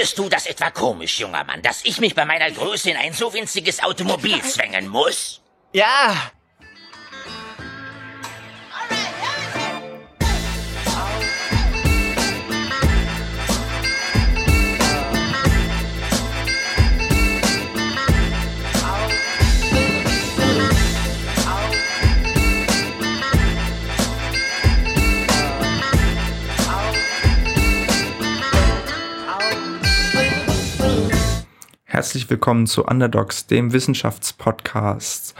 [0.00, 3.12] Findest du das etwa komisch, junger Mann, dass ich mich bei meiner Größe in ein
[3.12, 5.42] so winziges Automobil zwängen muss?
[5.74, 6.32] Ja,
[32.00, 35.34] Herzlich willkommen zu Underdogs, dem Wissenschaftspodcast.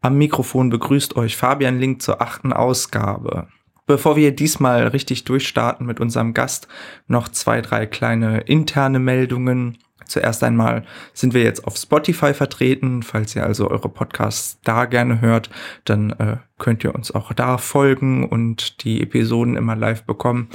[0.00, 3.48] Am Mikrofon begrüßt euch Fabian Link zur achten Ausgabe.
[3.88, 6.68] Bevor wir diesmal richtig durchstarten mit unserem Gast,
[7.08, 9.78] noch zwei, drei kleine interne Meldungen.
[10.06, 13.02] Zuerst einmal sind wir jetzt auf Spotify vertreten.
[13.02, 15.50] Falls ihr also eure Podcasts da gerne hört,
[15.84, 20.48] dann äh, könnt ihr uns auch da folgen und die Episoden immer live bekommen.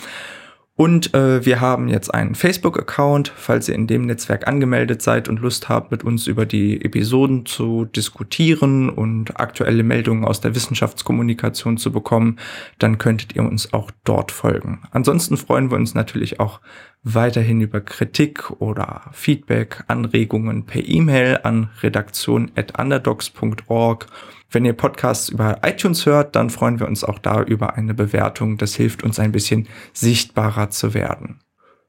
[0.80, 5.42] Und äh, wir haben jetzt einen Facebook-Account, falls ihr in dem Netzwerk angemeldet seid und
[5.42, 11.76] Lust habt, mit uns über die Episoden zu diskutieren und aktuelle Meldungen aus der Wissenschaftskommunikation
[11.76, 12.40] zu bekommen,
[12.78, 14.84] dann könntet ihr uns auch dort folgen.
[14.92, 16.62] Ansonsten freuen wir uns natürlich auch
[17.04, 24.06] weiterhin über Kritik oder Feedback, Anregungen per E-Mail an redaktion.underdogs.org
[24.52, 28.58] wenn ihr Podcasts über iTunes hört, dann freuen wir uns auch da über eine Bewertung.
[28.58, 31.40] Das hilft uns ein bisschen sichtbarer zu werden.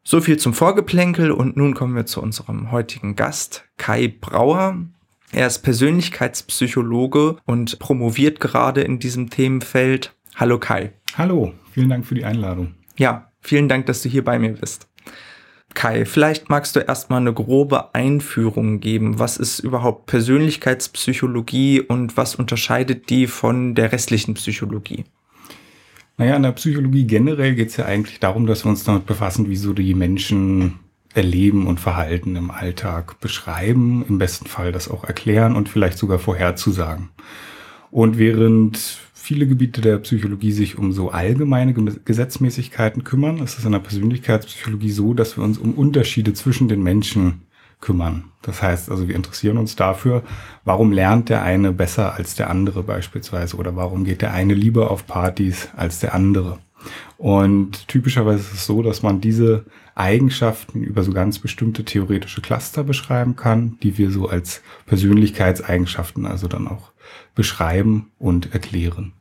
[0.02, 4.76] So viel zum Vorgeplänkel und nun kommen wir zu unserem heutigen Gast, Kai Brauer.
[5.32, 10.16] Er ist Persönlichkeitspsychologe und promoviert gerade in diesem Themenfeld.
[10.36, 10.92] Hallo Kai.
[11.16, 12.74] Hallo, vielen Dank für die Einladung.
[12.98, 14.89] Ja, vielen Dank, dass du hier bei mir bist.
[15.74, 19.18] Kai, vielleicht magst du erstmal eine grobe Einführung geben.
[19.18, 25.04] Was ist überhaupt Persönlichkeitspsychologie und was unterscheidet die von der restlichen Psychologie?
[26.18, 29.48] Naja, in der Psychologie generell geht es ja eigentlich darum, dass wir uns damit befassen,
[29.48, 30.80] wie so die Menschen
[31.14, 36.18] erleben und Verhalten im Alltag beschreiben, im besten Fall das auch erklären und vielleicht sogar
[36.18, 37.08] vorherzusagen.
[37.90, 38.98] Und während
[39.30, 43.38] viele Gebiete der Psychologie sich um so allgemeine Gesetzmäßigkeiten kümmern.
[43.38, 47.42] Es ist in der Persönlichkeitspsychologie so, dass wir uns um Unterschiede zwischen den Menschen
[47.80, 48.24] kümmern.
[48.42, 50.24] Das heißt also, wir interessieren uns dafür,
[50.64, 54.90] warum lernt der eine besser als der andere beispielsweise oder warum geht der eine lieber
[54.90, 56.58] auf Partys als der andere.
[57.16, 59.64] Und typischerweise ist es so, dass man diese
[59.94, 66.48] Eigenschaften über so ganz bestimmte theoretische Cluster beschreiben kann, die wir so als Persönlichkeitseigenschaften also
[66.48, 66.90] dann auch
[67.36, 69.12] beschreiben und erklären.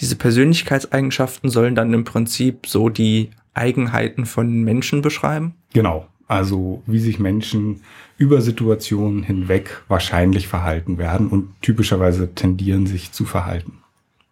[0.00, 5.54] Diese Persönlichkeitseigenschaften sollen dann im Prinzip so die Eigenheiten von Menschen beschreiben?
[5.72, 6.06] Genau.
[6.28, 7.80] Also wie sich Menschen
[8.18, 13.78] über Situationen hinweg wahrscheinlich verhalten werden und typischerweise tendieren sich zu verhalten.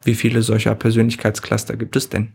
[0.04, 2.32] Wie viele solcher Persönlichkeitscluster gibt es denn?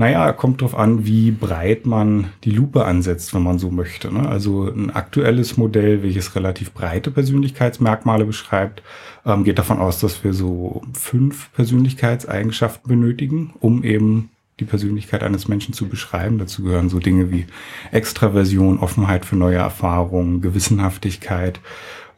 [0.00, 4.10] Naja, kommt drauf an, wie breit man die Lupe ansetzt, wenn man so möchte.
[4.10, 4.26] Ne?
[4.26, 8.82] Also ein aktuelles Modell, welches relativ breite Persönlichkeitsmerkmale beschreibt,
[9.26, 15.48] ähm, geht davon aus, dass wir so fünf Persönlichkeitseigenschaften benötigen, um eben die Persönlichkeit eines
[15.48, 16.38] Menschen zu beschreiben.
[16.38, 17.46] Dazu gehören so Dinge wie
[17.90, 21.60] Extraversion, Offenheit für neue Erfahrungen, Gewissenhaftigkeit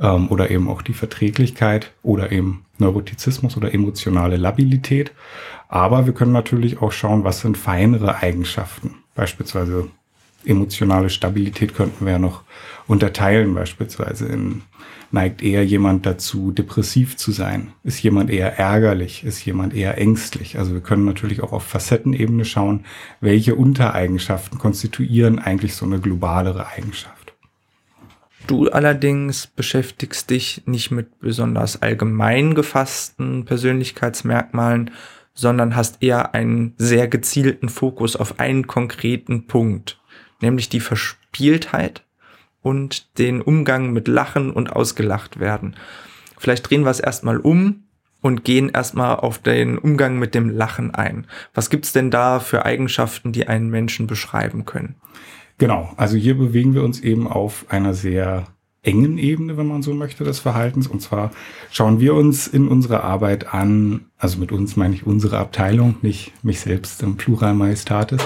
[0.00, 5.12] ähm, oder eben auch die Verträglichkeit oder eben Neurotizismus oder emotionale Labilität.
[5.68, 8.96] Aber wir können natürlich auch schauen, was sind feinere Eigenschaften.
[9.14, 9.88] Beispielsweise
[10.44, 12.42] emotionale Stabilität könnten wir ja noch
[12.86, 14.62] unterteilen, beispielsweise in
[15.12, 17.72] neigt eher jemand dazu, depressiv zu sein?
[17.84, 19.24] Ist jemand eher ärgerlich?
[19.24, 20.58] Ist jemand eher ängstlich?
[20.58, 22.84] Also wir können natürlich auch auf Facettenebene schauen,
[23.20, 27.34] welche Untereigenschaften konstituieren eigentlich so eine globalere Eigenschaft.
[28.46, 34.90] Du allerdings beschäftigst dich nicht mit besonders allgemein gefassten Persönlichkeitsmerkmalen,
[35.34, 40.00] sondern hast eher einen sehr gezielten Fokus auf einen konkreten Punkt,
[40.42, 42.04] nämlich die Verspieltheit
[42.62, 45.76] und den Umgang mit Lachen und ausgelacht werden.
[46.38, 47.84] Vielleicht drehen wir es erstmal um
[48.20, 51.26] und gehen erstmal auf den Umgang mit dem Lachen ein.
[51.54, 54.94] Was gibt's denn da für Eigenschaften, die einen Menschen beschreiben können?
[55.58, 58.46] Genau, also hier bewegen wir uns eben auf einer sehr
[58.82, 60.86] engen Ebene, wenn man so möchte, des Verhaltens.
[60.88, 61.30] Und zwar
[61.70, 66.32] schauen wir uns in unserer Arbeit an, also mit uns meine ich unsere Abteilung, nicht
[66.44, 68.22] mich selbst im Plural Majestatis,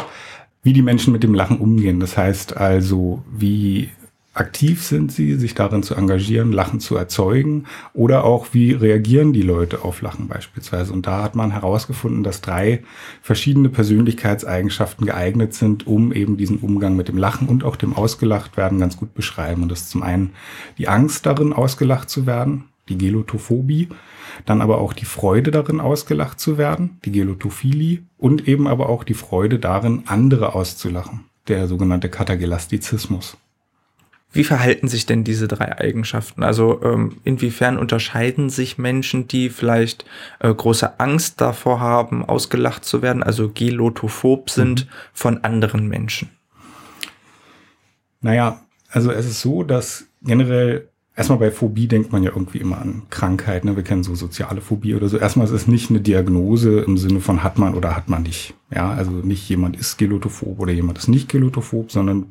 [0.66, 2.00] wie die Menschen mit dem Lachen umgehen.
[2.00, 3.88] Das heißt also, wie
[4.34, 9.42] aktiv sind sie, sich darin zu engagieren, Lachen zu erzeugen oder auch wie reagieren die
[9.42, 10.92] Leute auf Lachen beispielsweise.
[10.92, 12.82] Und da hat man herausgefunden, dass drei
[13.22, 18.56] verschiedene Persönlichkeitseigenschaften geeignet sind, um eben diesen Umgang mit dem Lachen und auch dem ausgelacht
[18.56, 19.62] werden ganz gut beschreiben.
[19.62, 20.32] Und das ist zum einen
[20.78, 23.88] die Angst darin, ausgelacht zu werden, die Gelotophobie,
[24.44, 29.04] dann aber auch die Freude darin, ausgelacht zu werden, die Gelotophilie und eben aber auch
[29.04, 33.36] die Freude darin, andere auszulachen der sogenannte Katagelastizismus.
[34.32, 36.42] Wie verhalten sich denn diese drei Eigenschaften?
[36.42, 40.04] Also ähm, inwiefern unterscheiden sich Menschen, die vielleicht
[40.40, 44.90] äh, große Angst davor haben, ausgelacht zu werden, also gelotophob sind, mhm.
[45.12, 46.30] von anderen Menschen?
[48.20, 48.60] Naja,
[48.90, 53.02] also es ist so, dass generell erstmal bei Phobie denkt man ja irgendwie immer an
[53.10, 53.64] Krankheit.
[53.64, 53.74] Ne?
[53.74, 55.16] Wir kennen so soziale Phobie oder so.
[55.16, 58.54] Erstmal ist es nicht eine Diagnose im Sinne von hat man oder hat man nicht.
[58.72, 62.26] Ja, also nicht jemand ist gelotophob oder jemand ist nicht gelotophob, sondern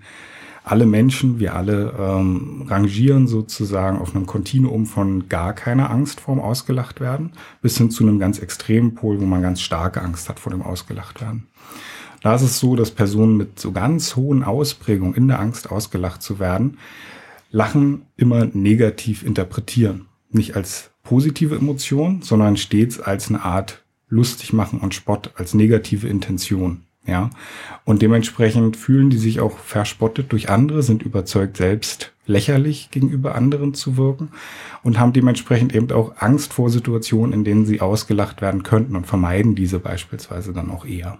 [0.63, 6.39] alle Menschen, wir alle ähm, rangieren sozusagen auf einem Kontinuum von gar keiner Angst vorm
[6.39, 10.39] Ausgelacht werden, bis hin zu einem ganz extremen Pol, wo man ganz starke Angst hat
[10.39, 11.47] vor dem Ausgelacht werden.
[12.23, 16.23] Da ist es so, dass Personen mit so ganz hohen Ausprägungen in der Angst ausgelacht
[16.23, 16.79] zu werden,
[17.55, 20.07] Lachen immer negativ interpretieren.
[20.29, 26.09] Nicht als positive Emotion, sondern stets als eine Art lustig machen und Spott, als negative
[26.09, 26.81] Intention.
[27.07, 27.29] Ja.
[27.85, 33.73] Und dementsprechend fühlen die sich auch verspottet durch andere, sind überzeugt, selbst lächerlich gegenüber anderen
[33.73, 34.33] zu wirken
[34.83, 39.07] und haben dementsprechend eben auch Angst vor Situationen, in denen sie ausgelacht werden könnten und
[39.07, 41.19] vermeiden diese beispielsweise dann auch eher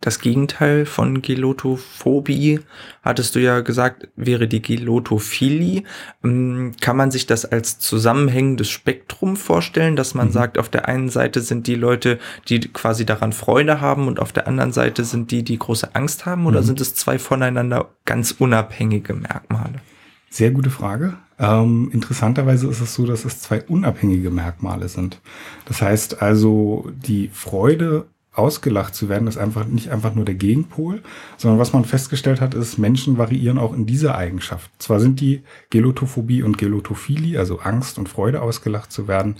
[0.00, 2.60] das Gegenteil von Gelotophobie,
[3.02, 5.84] hattest du ja gesagt, wäre die Gelotophilie.
[6.22, 10.32] Ähm, kann man sich das als zusammenhängendes Spektrum vorstellen, dass man mhm.
[10.32, 12.18] sagt, auf der einen Seite sind die Leute,
[12.48, 16.26] die quasi daran Freude haben und auf der anderen Seite sind die, die große Angst
[16.26, 16.66] haben oder mhm.
[16.66, 19.80] sind es zwei voneinander ganz unabhängige Merkmale?
[20.28, 21.14] Sehr gute Frage.
[21.38, 25.20] Ähm, interessanterweise ist es so, dass es zwei unabhängige Merkmale sind.
[25.64, 31.02] Das heißt also, die Freude ausgelacht zu werden, ist einfach nicht einfach nur der Gegenpol,
[31.36, 34.70] sondern was man festgestellt hat, ist, Menschen variieren auch in dieser Eigenschaft.
[34.78, 39.36] Zwar sind die Gelotophobie und Gelotophilie, also Angst und Freude ausgelacht zu werden,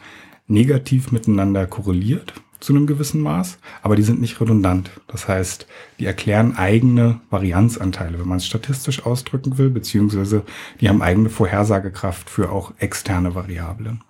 [0.47, 4.91] negativ miteinander korreliert zu einem gewissen Maß, aber die sind nicht redundant.
[5.07, 5.67] Das heißt,
[5.99, 10.45] die erklären eigene Varianzanteile, wenn man es statistisch ausdrücken will, beziehungsweise
[10.81, 14.03] die haben eigene Vorhersagekraft für auch externe Variablen.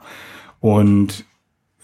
[0.60, 1.24] Und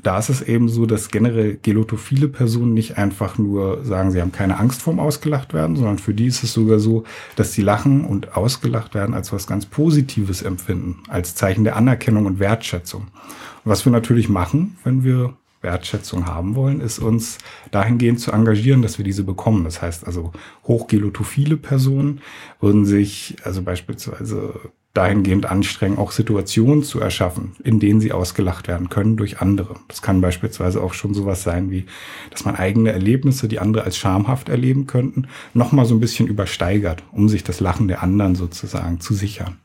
[0.03, 4.33] da ist es eben so, dass generell gelotophile Personen nicht einfach nur sagen, sie haben
[4.33, 7.05] keine Angst vorm Ausgelacht werden, sondern für die ist es sogar so,
[7.37, 12.27] dass sie lachen und ausgelacht werden als was ganz Positives empfinden, als Zeichen der Anerkennung
[12.27, 13.03] und Wertschätzung.
[13.03, 17.39] Und was wir natürlich machen, wenn wir Wertschätzung haben wollen, ist uns
[17.71, 19.65] dahingehend zu engagieren, dass wir diese bekommen.
[19.65, 20.33] Das heißt also,
[20.65, 22.21] hochgelotophile Personen
[22.61, 24.55] würden sich, also beispielsweise
[24.95, 29.77] dahingehend anstrengen, auch Situationen zu erschaffen, in denen sie ausgelacht werden können durch andere.
[29.87, 31.87] Das kann beispielsweise auch schon sowas sein wie,
[32.31, 37.05] dass man eigene Erlebnisse, die andere als schamhaft erleben könnten, nochmal so ein bisschen übersteigert,
[37.13, 39.59] um sich das Lachen der anderen sozusagen zu sichern.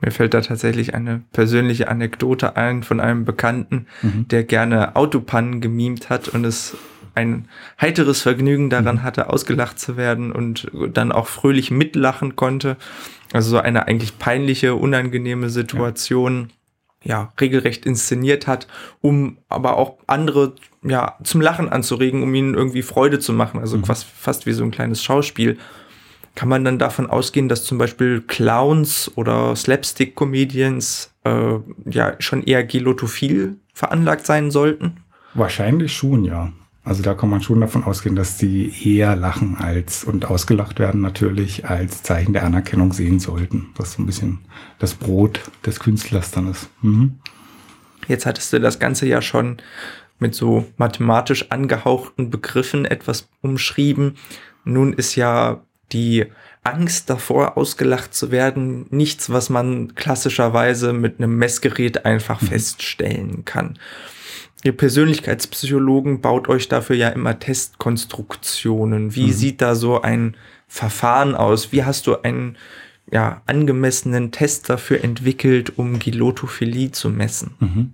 [0.00, 4.28] Mir fällt da tatsächlich eine persönliche Anekdote ein von einem Bekannten, mhm.
[4.28, 6.76] der gerne Autopannen gemimt hat und es
[7.16, 7.48] ein
[7.80, 9.02] heiteres Vergnügen daran mhm.
[9.02, 12.76] hatte, ausgelacht zu werden und dann auch fröhlich mitlachen konnte.
[13.32, 16.48] Also so eine eigentlich peinliche, unangenehme Situation.
[17.02, 17.14] Ja.
[17.14, 18.66] ja, regelrecht inszeniert hat,
[19.00, 23.60] um aber auch andere ja zum Lachen anzuregen, um ihnen irgendwie Freude zu machen.
[23.60, 23.84] Also mhm.
[23.84, 25.58] fast, fast wie so ein kleines Schauspiel.
[26.34, 31.54] Kann man dann davon ausgehen, dass zum Beispiel Clowns oder Slapstick-Comedians äh,
[31.86, 34.98] ja schon eher gelotophil veranlagt sein sollten?
[35.32, 36.52] Wahrscheinlich schon, ja.
[36.86, 41.00] Also da kann man schon davon ausgehen, dass die eher lachen als und ausgelacht werden
[41.00, 43.70] natürlich als Zeichen der Anerkennung sehen sollten.
[43.74, 44.38] Was so ein bisschen
[44.78, 46.68] das Brot des Künstlers dann ist.
[46.82, 47.18] Mhm.
[48.06, 49.56] Jetzt hattest du das Ganze ja schon
[50.20, 54.14] mit so mathematisch angehauchten Begriffen etwas umschrieben.
[54.62, 56.26] Nun ist ja die
[56.62, 62.46] Angst davor, ausgelacht zu werden, nichts, was man klassischerweise mit einem Messgerät einfach mhm.
[62.46, 63.76] feststellen kann.
[64.66, 69.14] Ihr Persönlichkeitspsychologen baut euch dafür ja immer Testkonstruktionen.
[69.14, 69.32] Wie mhm.
[69.32, 71.70] sieht da so ein Verfahren aus?
[71.70, 72.56] Wie hast du einen
[73.08, 77.52] ja, angemessenen Test dafür entwickelt, um Gilotophilie zu messen?
[77.60, 77.92] Mhm.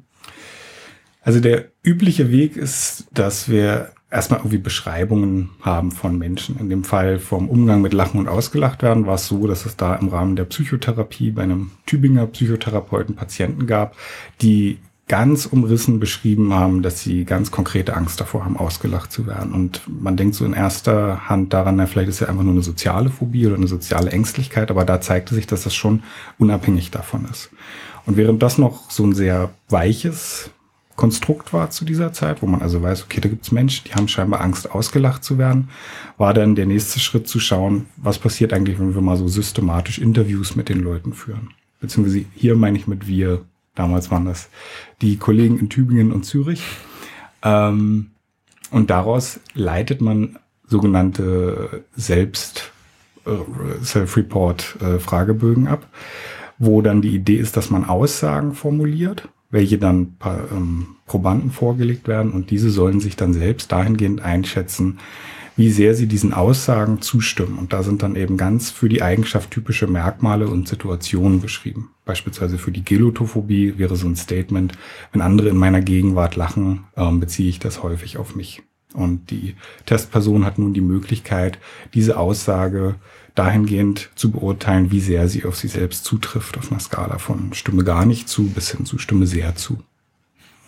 [1.21, 6.59] Also der übliche Weg ist, dass wir erstmal irgendwie Beschreibungen haben von Menschen.
[6.59, 9.77] In dem Fall vom Umgang mit Lachen und Ausgelacht werden war es so, dass es
[9.77, 13.95] da im Rahmen der Psychotherapie bei einem Tübinger Psychotherapeuten Patienten gab,
[14.41, 19.53] die ganz umrissen beschrieben haben, dass sie ganz konkrete Angst davor haben, ausgelacht zu werden.
[19.53, 22.63] Und man denkt so in erster Hand daran, na, vielleicht ist ja einfach nur eine
[22.63, 26.03] soziale Phobie oder eine soziale Ängstlichkeit, aber da zeigte sich, dass das schon
[26.39, 27.51] unabhängig davon ist.
[28.07, 30.51] Und während das noch so ein sehr weiches
[30.97, 33.95] Konstrukt war zu dieser Zeit, wo man also weiß, okay, da gibt es Menschen, die
[33.95, 35.69] haben scheinbar Angst, ausgelacht zu werden,
[36.19, 39.99] war dann der nächste Schritt zu schauen, was passiert eigentlich, wenn wir mal so systematisch
[39.99, 41.51] Interviews mit den Leuten führen.
[41.81, 43.45] Beziehungsweise hier meine ich mit wir
[43.75, 44.49] Damals waren das
[45.01, 46.63] die Kollegen in Tübingen und Zürich.
[47.43, 48.11] Ähm,
[48.71, 52.73] und daraus leitet man sogenannte Selbst,
[53.27, 55.87] äh, Self-Report-Fragebögen ab,
[56.59, 62.33] wo dann die Idee ist, dass man Aussagen formuliert, welche dann ähm, Probanden vorgelegt werden
[62.33, 64.99] und diese sollen sich dann selbst dahingehend einschätzen,
[65.57, 67.59] wie sehr sie diesen Aussagen zustimmen.
[67.59, 71.91] Und da sind dann eben ganz für die Eigenschaft typische Merkmale und Situationen beschrieben.
[72.05, 74.73] Beispielsweise für die Gelotophobie wäre so ein Statement,
[75.13, 78.63] wenn andere in meiner Gegenwart lachen, ähm, beziehe ich das häufig auf mich.
[78.95, 79.55] Und die
[79.87, 81.59] Testperson hat nun die Möglichkeit,
[81.95, 82.97] diese Aussage
[83.35, 87.85] dahingehend zu beurteilen, wie sehr sie auf sie selbst zutrifft, auf einer Skala von Stimme
[87.85, 89.79] gar nicht zu bis hin zu Stimme sehr zu.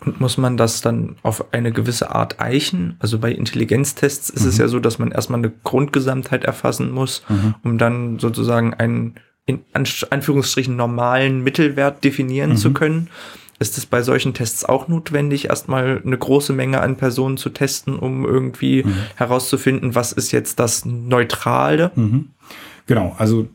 [0.05, 2.95] Und muss man das dann auf eine gewisse Art eichen?
[2.99, 4.49] Also bei Intelligenztests ist mhm.
[4.49, 7.55] es ja so, dass man erstmal eine Grundgesamtheit erfassen muss, mhm.
[7.63, 9.15] um dann sozusagen einen
[9.47, 12.57] in Anführungsstrichen normalen Mittelwert definieren mhm.
[12.57, 13.09] zu können.
[13.57, 17.97] Ist es bei solchen Tests auch notwendig, erstmal eine große Menge an Personen zu testen,
[17.97, 18.95] um irgendwie mhm.
[19.15, 21.91] herauszufinden, was ist jetzt das Neutrale?
[21.95, 22.29] Mhm.
[22.85, 23.47] Genau, also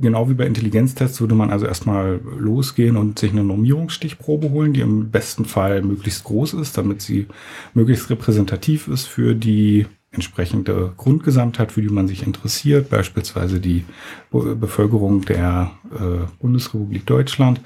[0.00, 4.80] genau wie bei Intelligenztests würde man also erstmal losgehen und sich eine Normierungsstichprobe holen, die
[4.80, 7.26] im besten Fall möglichst groß ist, damit sie
[7.74, 13.84] möglichst repräsentativ ist für die entsprechende Grundgesamtheit, für die man sich interessiert, beispielsweise die
[14.30, 17.62] Bevölkerung der äh, Bundesrepublik Deutschland.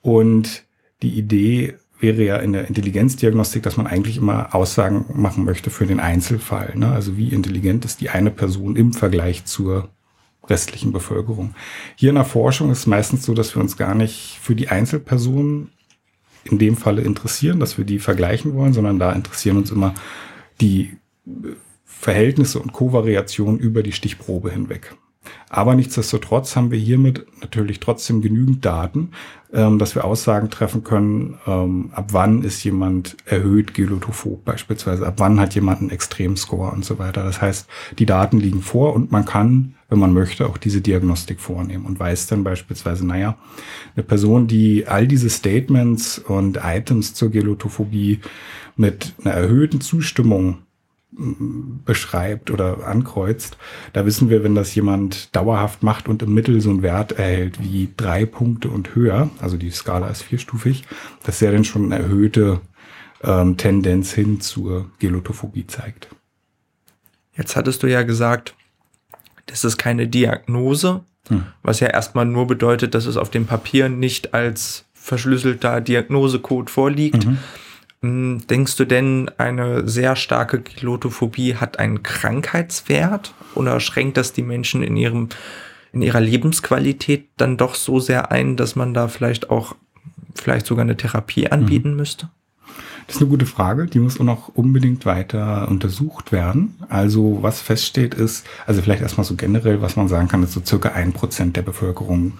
[0.00, 0.62] Und
[1.02, 5.86] die Idee wäre ja in der Intelligenzdiagnostik, dass man eigentlich immer Aussagen machen möchte für
[5.86, 6.72] den Einzelfall.
[6.76, 6.88] Ne?
[6.88, 9.88] Also wie intelligent ist die eine Person im Vergleich zur
[10.48, 11.54] restlichen Bevölkerung.
[11.96, 14.68] Hier in der Forschung ist es meistens so, dass wir uns gar nicht für die
[14.68, 15.70] Einzelpersonen
[16.44, 19.94] in dem Falle interessieren, dass wir die vergleichen wollen, sondern da interessieren uns immer
[20.60, 20.96] die
[21.84, 24.96] Verhältnisse und Kovariationen über die Stichprobe hinweg.
[25.48, 29.10] Aber nichtsdestotrotz haben wir hiermit natürlich trotzdem genügend Daten,
[29.52, 35.14] ähm, dass wir Aussagen treffen können, ähm, ab wann ist jemand erhöht gelotophob beispielsweise, ab
[35.18, 37.22] wann hat jemand einen Extremscore und so weiter.
[37.22, 37.68] Das heißt,
[37.98, 42.00] die Daten liegen vor und man kann, wenn man möchte, auch diese Diagnostik vornehmen und
[42.00, 43.36] weiß dann beispielsweise, naja,
[43.94, 48.20] eine Person, die all diese Statements und Items zur Gelotophobie
[48.74, 50.62] mit einer erhöhten Zustimmung
[51.10, 53.58] beschreibt oder ankreuzt,
[53.92, 57.62] da wissen wir, wenn das jemand dauerhaft macht und im Mittel so einen Wert erhält
[57.62, 60.84] wie drei Punkte und höher, also die Skala ist vierstufig,
[61.22, 62.62] dass er dann schon eine erhöhte
[63.22, 66.08] ähm, Tendenz hin zur Gelotophobie zeigt.
[67.36, 68.54] Jetzt hattest du ja gesagt,
[69.46, 71.44] das ist keine Diagnose, hm.
[71.62, 77.26] was ja erstmal nur bedeutet, dass es auf dem Papier nicht als verschlüsselter Diagnosecode vorliegt.
[77.26, 77.38] Mhm.
[78.02, 84.42] Hm, denkst du denn, eine sehr starke Kilotophobie hat einen Krankheitswert oder schränkt das die
[84.42, 85.28] Menschen in ihrem,
[85.92, 89.74] in ihrer Lebensqualität dann doch so sehr ein, dass man da vielleicht auch,
[90.34, 91.96] vielleicht sogar eine Therapie anbieten mhm.
[91.96, 92.30] müsste?
[93.12, 96.76] Das ist eine gute Frage, die muss auch noch unbedingt weiter untersucht werden.
[96.88, 100.62] Also was feststeht ist, also vielleicht erstmal so generell, was man sagen kann, ist so
[100.64, 102.32] circa ein Prozent der Bevölkerung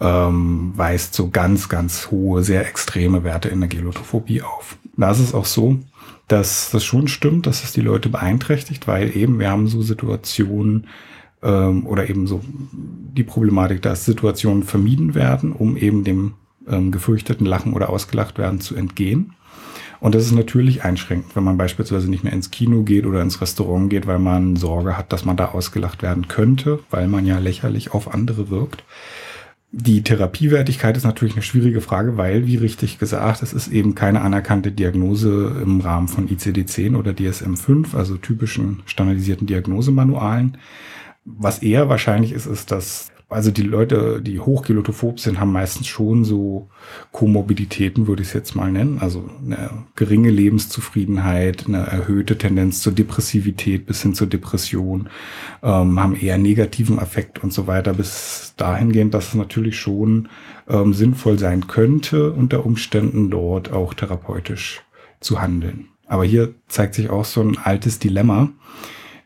[0.00, 4.76] ähm, weist so ganz, ganz hohe, sehr extreme Werte in der Gelotophobie auf.
[4.98, 5.78] Da ist es auch so,
[6.26, 10.88] dass das schon stimmt, dass es die Leute beeinträchtigt, weil eben wir haben so Situationen
[11.42, 16.34] ähm, oder eben so die Problematik, dass Situationen vermieden werden, um eben dem
[16.68, 19.32] ähm, gefürchteten Lachen oder ausgelacht werden zu entgehen.
[20.00, 23.40] Und das ist natürlich einschränkend, wenn man beispielsweise nicht mehr ins Kino geht oder ins
[23.40, 27.38] Restaurant geht, weil man Sorge hat, dass man da ausgelacht werden könnte, weil man ja
[27.38, 28.84] lächerlich auf andere wirkt.
[29.70, 34.22] Die Therapiewertigkeit ist natürlich eine schwierige Frage, weil, wie richtig gesagt, es ist eben keine
[34.22, 40.56] anerkannte Diagnose im Rahmen von ICD-10 oder DSM-5, also typischen standardisierten Diagnosemanualen.
[41.26, 46.24] Was eher wahrscheinlich ist, ist, dass also die Leute, die hochgelotophob sind, haben meistens schon
[46.24, 46.70] so
[47.12, 49.00] Komorbiditäten, würde ich es jetzt mal nennen.
[49.00, 55.10] Also eine geringe Lebenszufriedenheit, eine erhöhte Tendenz zur Depressivität bis hin zur Depression,
[55.62, 60.30] ähm, haben eher negativen Effekt und so weiter, bis dahingehend, dass es natürlich schon
[60.66, 64.82] ähm, sinnvoll sein könnte, unter Umständen dort auch therapeutisch
[65.20, 65.88] zu handeln.
[66.06, 68.48] Aber hier zeigt sich auch so ein altes Dilemma,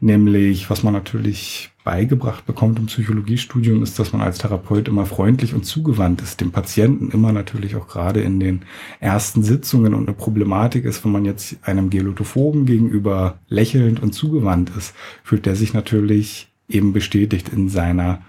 [0.00, 5.54] nämlich was man natürlich beigebracht bekommt im Psychologiestudium, ist, dass man als Therapeut immer freundlich
[5.54, 8.62] und zugewandt ist, dem Patienten immer natürlich auch gerade in den
[9.00, 14.70] ersten Sitzungen und eine Problematik ist, wenn man jetzt einem Gelotophoben gegenüber lächelnd und zugewandt
[14.76, 18.22] ist, fühlt der sich natürlich eben bestätigt in seiner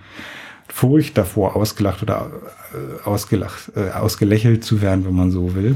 [0.68, 2.32] Furcht davor, ausgelacht oder
[2.74, 5.76] äh, ausgelacht, äh, ausgelächelt zu werden, wenn man so will.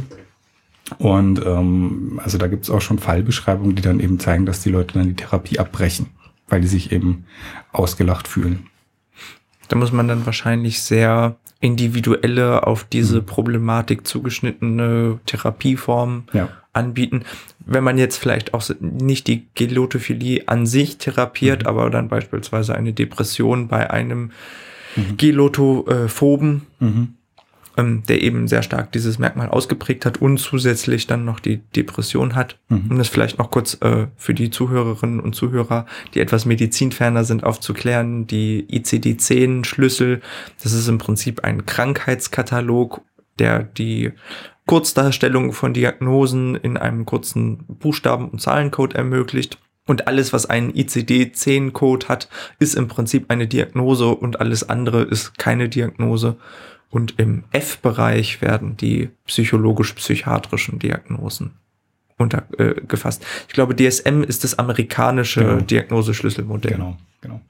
[0.98, 4.70] Und ähm, also da gibt es auch schon Fallbeschreibungen, die dann eben zeigen, dass die
[4.70, 6.08] Leute dann die Therapie abbrechen
[6.48, 7.26] weil die sich eben
[7.72, 8.68] ausgelacht fühlen.
[9.68, 13.26] Da muss man dann wahrscheinlich sehr individuelle, auf diese mhm.
[13.26, 16.50] Problematik zugeschnittene Therapieformen ja.
[16.74, 17.24] anbieten.
[17.66, 21.68] wenn man jetzt vielleicht auch nicht die Gelotophilie an sich therapiert, mhm.
[21.68, 24.32] aber dann beispielsweise eine Depression bei einem
[24.96, 25.18] mhm.
[25.18, 27.16] Gelotophoben, mhm.
[27.78, 32.36] Ähm, der eben sehr stark dieses Merkmal ausgeprägt hat und zusätzlich dann noch die Depression
[32.36, 32.58] hat.
[32.70, 32.88] Mhm.
[32.90, 37.44] Um das vielleicht noch kurz äh, für die Zuhörerinnen und Zuhörer, die etwas medizinferner sind,
[37.44, 38.26] aufzuklären.
[38.26, 40.22] Die ICD-10-Schlüssel,
[40.62, 43.02] das ist im Prinzip ein Krankheitskatalog,
[43.38, 44.12] der die
[44.66, 49.60] Kurzdarstellung von Diagnosen in einem kurzen Buchstaben- und Zahlencode ermöglicht.
[49.86, 52.28] Und alles, was einen ICD-10-Code hat,
[52.60, 56.38] ist im Prinzip eine Diagnose und alles andere ist keine Diagnose.
[56.90, 61.52] Und im F-Bereich werden die psychologisch-psychiatrischen Diagnosen
[62.18, 63.24] untergefasst.
[63.24, 65.62] Äh, ich glaube, DSM ist das amerikanische genau.
[65.62, 66.74] Diagnoseschlüsselmodell.
[66.74, 67.42] Genau, genau.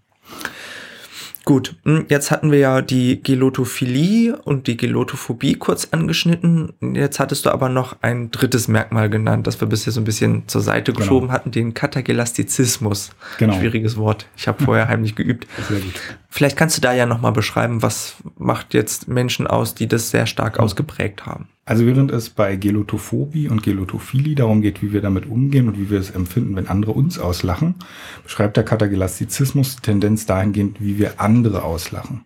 [1.48, 6.74] Gut, hm, jetzt hatten wir ja die Gelotophilie und die Gelotophobie kurz angeschnitten.
[6.94, 10.46] Jetzt hattest du aber noch ein drittes Merkmal genannt, das wir bisher so ein bisschen
[10.50, 11.06] zur Seite genau.
[11.06, 13.12] geschoben hatten, den Katagelastizismus.
[13.38, 13.54] Genau.
[13.54, 14.28] Schwieriges Wort.
[14.36, 15.48] Ich habe vorher heimlich geübt.
[15.70, 15.94] Sehr gut.
[16.28, 20.26] Vielleicht kannst du da ja nochmal beschreiben, was macht jetzt Menschen aus, die das sehr
[20.26, 21.48] stark ausgeprägt haben.
[21.68, 25.90] Also während es bei Gelotophobie und Gelotophilie darum geht, wie wir damit umgehen und wie
[25.90, 27.76] wir es empfinden, wenn andere uns auslachen,
[28.24, 32.24] beschreibt der Katagelastizismus die Tendenz dahingehend, wie wir andere auslachen.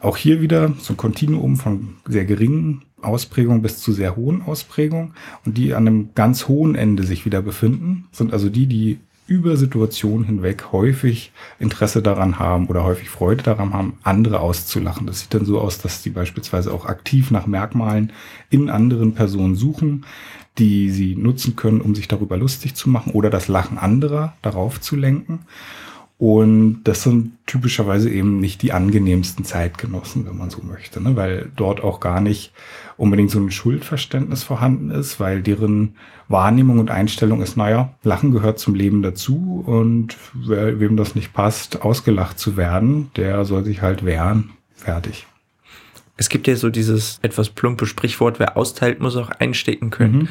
[0.00, 5.12] Auch hier wieder so ein Kontinuum von sehr geringen Ausprägungen bis zu sehr hohen Ausprägungen
[5.44, 9.56] und die an einem ganz hohen Ende sich wieder befinden, sind also die, die über
[9.56, 15.06] Situationen hinweg häufig Interesse daran haben oder häufig Freude daran haben, andere auszulachen.
[15.06, 18.12] Das sieht dann so aus, dass die beispielsweise auch aktiv nach Merkmalen
[18.50, 20.04] in anderen Personen suchen,
[20.58, 24.80] die sie nutzen können, um sich darüber lustig zu machen oder das Lachen anderer darauf
[24.80, 25.38] zu lenken.
[26.20, 31.16] Und das sind typischerweise eben nicht die angenehmsten Zeitgenossen, wenn man so möchte, ne?
[31.16, 32.52] weil dort auch gar nicht
[32.98, 35.96] unbedingt so ein Schuldverständnis vorhanden ist, weil deren
[36.28, 41.32] Wahrnehmung und Einstellung ist, naja, Lachen gehört zum Leben dazu und wer, wem das nicht
[41.32, 44.50] passt, ausgelacht zu werden, der soll sich halt wehren.
[44.74, 45.26] Fertig.
[46.18, 50.18] Es gibt ja so dieses etwas plumpe Sprichwort, wer austeilt, muss auch einstecken können.
[50.18, 50.28] Mhm.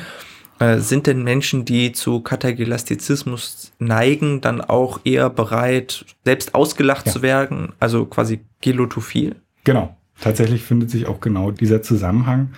[0.59, 7.13] Äh, sind denn Menschen, die zu Katagelastizismus neigen, dann auch eher bereit, selbst ausgelacht ja.
[7.13, 9.35] zu werden, also quasi gelotophil?
[9.63, 9.95] Genau.
[10.19, 12.49] Tatsächlich findet sich auch genau dieser Zusammenhang,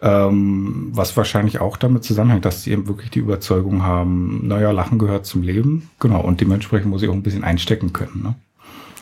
[0.00, 5.00] ähm, was wahrscheinlich auch damit zusammenhängt, dass sie eben wirklich die Überzeugung haben, naja, Lachen
[5.00, 5.90] gehört zum Leben.
[5.98, 6.20] Genau.
[6.20, 8.22] Und dementsprechend muss ich auch ein bisschen einstecken können.
[8.22, 8.34] Ne?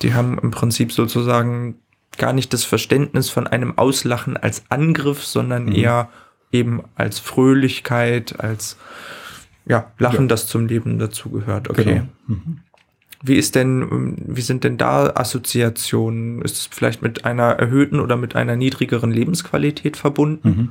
[0.00, 1.74] Die haben im Prinzip sozusagen
[2.16, 5.74] gar nicht das Verständnis von einem Auslachen als Angriff, sondern mhm.
[5.74, 6.08] eher
[6.52, 8.76] eben als Fröhlichkeit, als
[9.66, 10.28] ja, Lachen, ja.
[10.28, 11.70] das zum Leben dazugehört.
[11.70, 11.84] Okay.
[11.84, 12.08] Genau.
[12.26, 12.60] Mhm.
[13.22, 16.40] Wie ist denn, wie sind denn da Assoziationen?
[16.42, 20.48] Ist es vielleicht mit einer erhöhten oder mit einer niedrigeren Lebensqualität verbunden?
[20.48, 20.68] Mhm.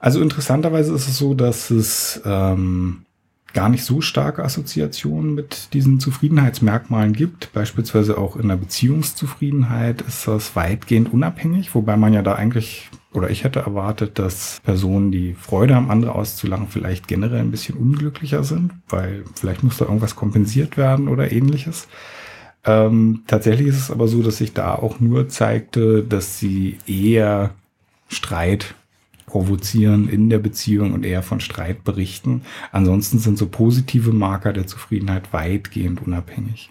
[0.00, 3.04] Also interessanterweise ist es so, dass es ähm,
[3.54, 7.52] gar nicht so starke Assoziationen mit diesen Zufriedenheitsmerkmalen gibt.
[7.52, 13.30] Beispielsweise auch in der Beziehungszufriedenheit ist das weitgehend unabhängig, wobei man ja da eigentlich oder
[13.30, 18.44] ich hätte erwartet, dass Personen, die Freude haben, andere auszulachen, vielleicht generell ein bisschen unglücklicher
[18.44, 21.88] sind, weil vielleicht muss da irgendwas kompensiert werden oder ähnliches.
[22.64, 27.54] Ähm, tatsächlich ist es aber so, dass sich da auch nur zeigte, dass sie eher
[28.08, 28.74] Streit
[29.26, 32.42] provozieren in der Beziehung und eher von Streit berichten.
[32.72, 36.70] Ansonsten sind so positive Marker der Zufriedenheit weitgehend unabhängig.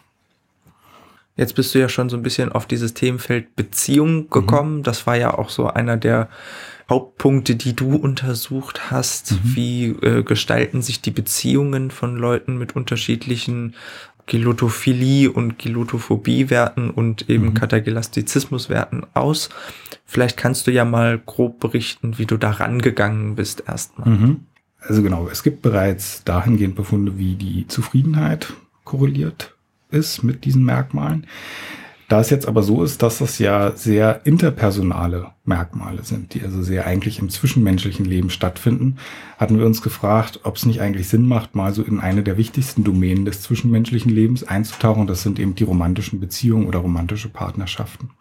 [1.38, 4.30] Jetzt bist du ja schon so ein bisschen auf dieses Themenfeld Beziehung mhm.
[4.30, 4.78] gekommen.
[4.78, 4.84] Mhm.
[4.84, 6.30] Das war ja auch so einer der
[6.89, 9.34] Hauptpunkte, die du untersucht hast.
[9.34, 9.38] Mhm.
[9.43, 13.76] Wie äh, gestalten sich die Beziehungen von Leuten mit unterschiedlichen
[14.26, 17.54] Gelotophilie und Gelotophobie-Werten und eben mhm.
[17.54, 19.50] Katagelastizismus-Werten aus?
[20.06, 24.10] Vielleicht kannst du ja mal grob berichten, wie du da rangegangen bist erstmal.
[24.10, 24.39] Mhm.
[24.80, 28.54] Also genau, es gibt bereits dahingehend Befunde, wie die Zufriedenheit
[28.86, 29.57] korreliert
[29.89, 31.28] ist mit diesen Merkmalen.
[32.08, 36.62] Da es jetzt aber so ist, dass das ja sehr interpersonale Merkmale sind, die also
[36.62, 38.95] sehr eigentlich im zwischenmenschlichen Leben stattfinden,
[39.38, 42.38] hatten wir uns gefragt, ob es nicht eigentlich Sinn macht, mal so in eine der
[42.38, 45.06] wichtigsten Domänen des zwischenmenschlichen Lebens einzutauchen.
[45.06, 48.12] Das sind eben die romantischen Beziehungen oder romantische Partnerschaften.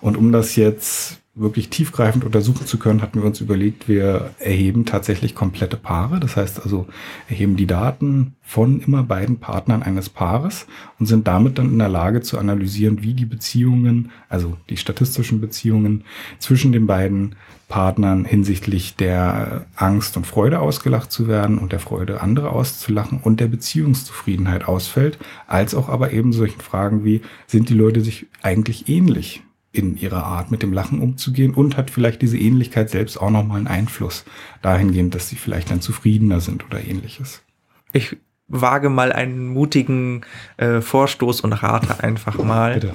[0.00, 4.84] Und um das jetzt wirklich tiefgreifend untersuchen zu können, hatten wir uns überlegt, wir erheben
[4.84, 6.20] tatsächlich komplette Paare.
[6.20, 6.86] Das heißt also,
[7.26, 10.66] erheben die Daten von immer beiden Partnern eines Paares
[10.98, 15.40] und sind damit dann in der Lage zu analysieren, wie die Beziehungen, also die statistischen
[15.40, 16.04] Beziehungen
[16.38, 17.34] zwischen den beiden
[17.66, 23.40] Partnern hinsichtlich der Angst und Freude ausgelacht zu werden und der Freude andere auszulachen und
[23.40, 28.90] der Beziehungszufriedenheit ausfällt, als auch aber eben solchen Fragen wie, sind die Leute sich eigentlich
[28.90, 29.42] ähnlich?
[29.72, 33.58] In ihrer Art mit dem Lachen umzugehen und hat vielleicht diese Ähnlichkeit selbst auch nochmal
[33.58, 34.24] einen Einfluss
[34.60, 37.42] dahingehend, dass sie vielleicht dann zufriedener sind oder ähnliches.
[37.92, 38.16] Ich
[38.48, 40.22] wage mal einen mutigen
[40.58, 42.74] äh, Vorstoß und rate einfach mal.
[42.74, 42.92] Bitte.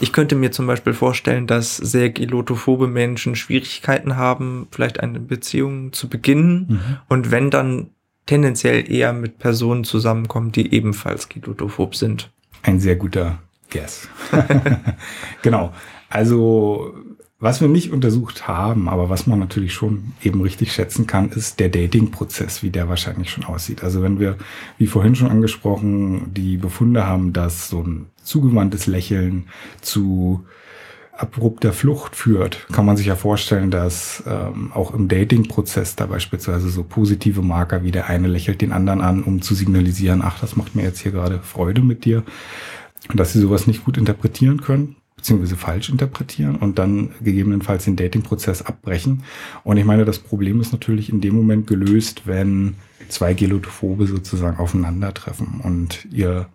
[0.00, 5.92] Ich könnte mir zum Beispiel vorstellen, dass sehr gelotophobe Menschen Schwierigkeiten haben, vielleicht eine Beziehung
[5.92, 6.96] zu beginnen mhm.
[7.08, 7.90] und wenn dann
[8.26, 12.32] tendenziell eher mit Personen zusammenkommen, die ebenfalls gelotophob sind.
[12.62, 13.38] Ein sehr guter
[13.74, 14.08] Guess.
[15.42, 15.72] genau.
[16.08, 16.94] Also
[17.40, 21.60] was wir nicht untersucht haben, aber was man natürlich schon eben richtig schätzen kann, ist
[21.60, 23.82] der Dating-Prozess, wie der wahrscheinlich schon aussieht.
[23.82, 24.38] Also wenn wir,
[24.78, 29.48] wie vorhin schon angesprochen, die Befunde haben, dass so ein zugewandtes Lächeln
[29.82, 30.46] zu
[31.12, 36.70] abrupter Flucht führt, kann man sich ja vorstellen, dass ähm, auch im Dating-Prozess da beispielsweise
[36.70, 40.56] so positive Marker wie der eine lächelt den anderen an, um zu signalisieren, ach, das
[40.56, 42.22] macht mir jetzt hier gerade Freude mit dir,
[43.12, 48.60] dass sie sowas nicht gut interpretieren können beziehungsweise falsch interpretieren und dann gegebenenfalls den Dating-Prozess
[48.60, 49.22] abbrechen.
[49.62, 52.74] Und ich meine, das Problem ist natürlich in dem Moment gelöst, wenn
[53.08, 56.48] zwei Gelotophobe sozusagen aufeinandertreffen und ihr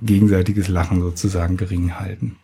[0.00, 2.36] gegenseitiges Lachen sozusagen gering halten.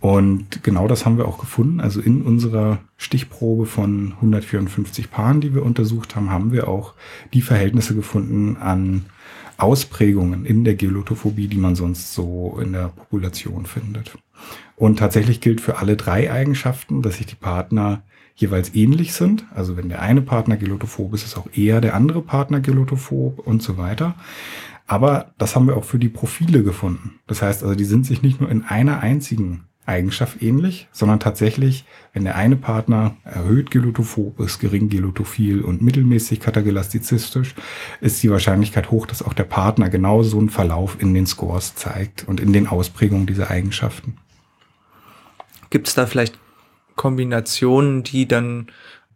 [0.00, 1.80] Und genau das haben wir auch gefunden.
[1.80, 6.92] Also in unserer Stichprobe von 154 Paaren, die wir untersucht haben, haben wir auch
[7.32, 9.06] die Verhältnisse gefunden an
[9.62, 14.16] Ausprägungen in der Gelotophobie, die man sonst so in der Population findet.
[14.76, 18.02] Und tatsächlich gilt für alle drei Eigenschaften, dass sich die Partner
[18.34, 19.44] jeweils ähnlich sind.
[19.54, 23.62] Also wenn der eine Partner gelotophob ist, ist auch eher der andere Partner gelotophob und
[23.62, 24.14] so weiter.
[24.86, 27.20] Aber das haben wir auch für die Profile gefunden.
[27.26, 31.84] Das heißt also, die sind sich nicht nur in einer einzigen Eigenschaft ähnlich, sondern tatsächlich,
[32.12, 37.54] wenn der eine Partner erhöht gelotophob ist, gering gelotophil und mittelmäßig katagelastizistisch,
[38.00, 41.74] ist die Wahrscheinlichkeit hoch, dass auch der Partner genau so einen Verlauf in den Scores
[41.74, 44.16] zeigt und in den Ausprägungen dieser Eigenschaften.
[45.68, 46.38] Gibt es da vielleicht
[46.96, 48.68] Kombinationen, die dann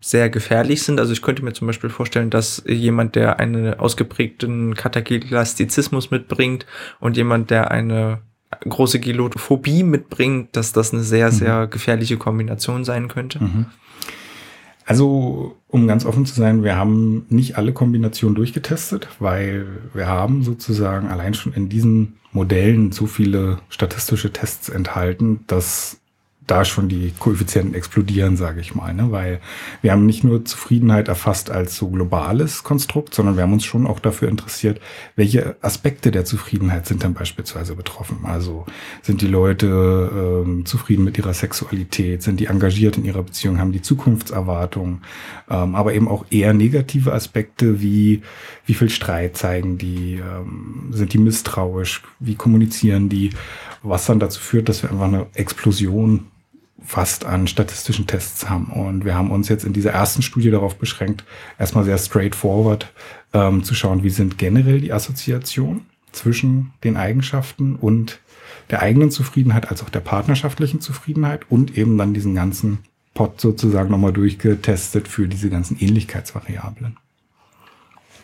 [0.04, 1.00] sehr gefährlich sind.
[1.00, 6.66] Also ich könnte mir zum Beispiel vorstellen, dass jemand, der einen ausgeprägten Katagelastizismus mitbringt
[7.00, 8.20] und jemand, der eine
[8.60, 11.34] große Gelotophobie mitbringt, dass das eine sehr, mhm.
[11.34, 13.42] sehr gefährliche Kombination sein könnte?
[13.42, 13.66] Mhm.
[14.86, 20.42] Also, um ganz offen zu sein, wir haben nicht alle Kombinationen durchgetestet, weil wir haben
[20.42, 26.00] sozusagen allein schon in diesen Modellen so viele statistische Tests enthalten, dass
[26.46, 29.10] da schon die Koeffizienten explodieren, sage ich mal, ne?
[29.10, 29.40] weil
[29.82, 33.86] wir haben nicht nur Zufriedenheit erfasst als so globales Konstrukt, sondern wir haben uns schon
[33.86, 34.80] auch dafür interessiert,
[35.16, 38.18] welche Aspekte der Zufriedenheit sind dann beispielsweise betroffen.
[38.24, 38.66] Also
[39.02, 43.72] sind die Leute ähm, zufrieden mit ihrer Sexualität, sind die engagiert in ihrer Beziehung, haben
[43.72, 45.02] die Zukunftserwartungen,
[45.48, 48.22] ähm, aber eben auch eher negative Aspekte wie
[48.66, 53.30] wie viel Streit zeigen die, ähm, sind die misstrauisch, wie kommunizieren die,
[53.82, 56.26] was dann dazu führt, dass wir einfach eine Explosion
[56.84, 58.66] fast an statistischen Tests haben.
[58.66, 61.24] Und wir haben uns jetzt in dieser ersten Studie darauf beschränkt,
[61.58, 62.92] erstmal sehr straightforward
[63.32, 68.20] ähm, zu schauen, wie sind generell die Assoziationen zwischen den Eigenschaften und
[68.70, 72.78] der eigenen Zufriedenheit als auch der partnerschaftlichen Zufriedenheit und eben dann diesen ganzen
[73.14, 76.96] Pot sozusagen nochmal durchgetestet für diese ganzen Ähnlichkeitsvariablen.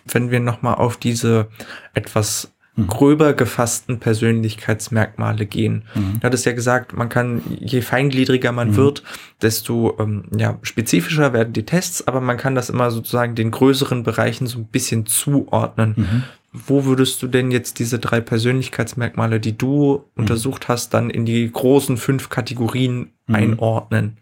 [0.07, 1.49] Wenn wir nochmal auf diese
[1.95, 2.53] etwas.
[2.87, 5.85] Gröber gefassten Persönlichkeitsmerkmale gehen.
[5.95, 6.21] Mhm.
[6.21, 8.77] Du hattest ja gesagt, man kann, je feingliedriger man mhm.
[8.77, 9.03] wird,
[9.43, 14.03] desto ähm, ja, spezifischer werden die Tests, aber man kann das immer sozusagen den größeren
[14.03, 15.95] Bereichen so ein bisschen zuordnen.
[15.97, 16.23] Mhm.
[16.53, 20.23] Wo würdest du denn jetzt diese drei Persönlichkeitsmerkmale, die du mhm.
[20.23, 23.35] untersucht hast, dann in die großen fünf Kategorien mhm.
[23.35, 24.17] einordnen?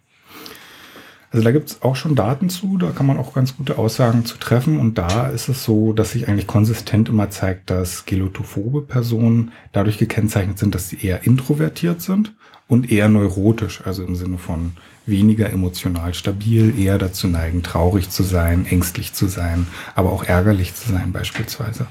[1.31, 4.25] Also da gibt es auch schon Daten zu, da kann man auch ganz gute Aussagen
[4.25, 4.81] zu treffen.
[4.81, 9.99] Und da ist es so, dass sich eigentlich konsistent immer zeigt, dass gelotophobe Personen dadurch
[9.99, 12.33] gekennzeichnet sind, dass sie eher introvertiert sind
[12.67, 14.73] und eher neurotisch, also im Sinne von
[15.05, 20.75] weniger emotional stabil, eher dazu neigen, traurig zu sein, ängstlich zu sein, aber auch ärgerlich
[20.75, 21.87] zu sein beispielsweise.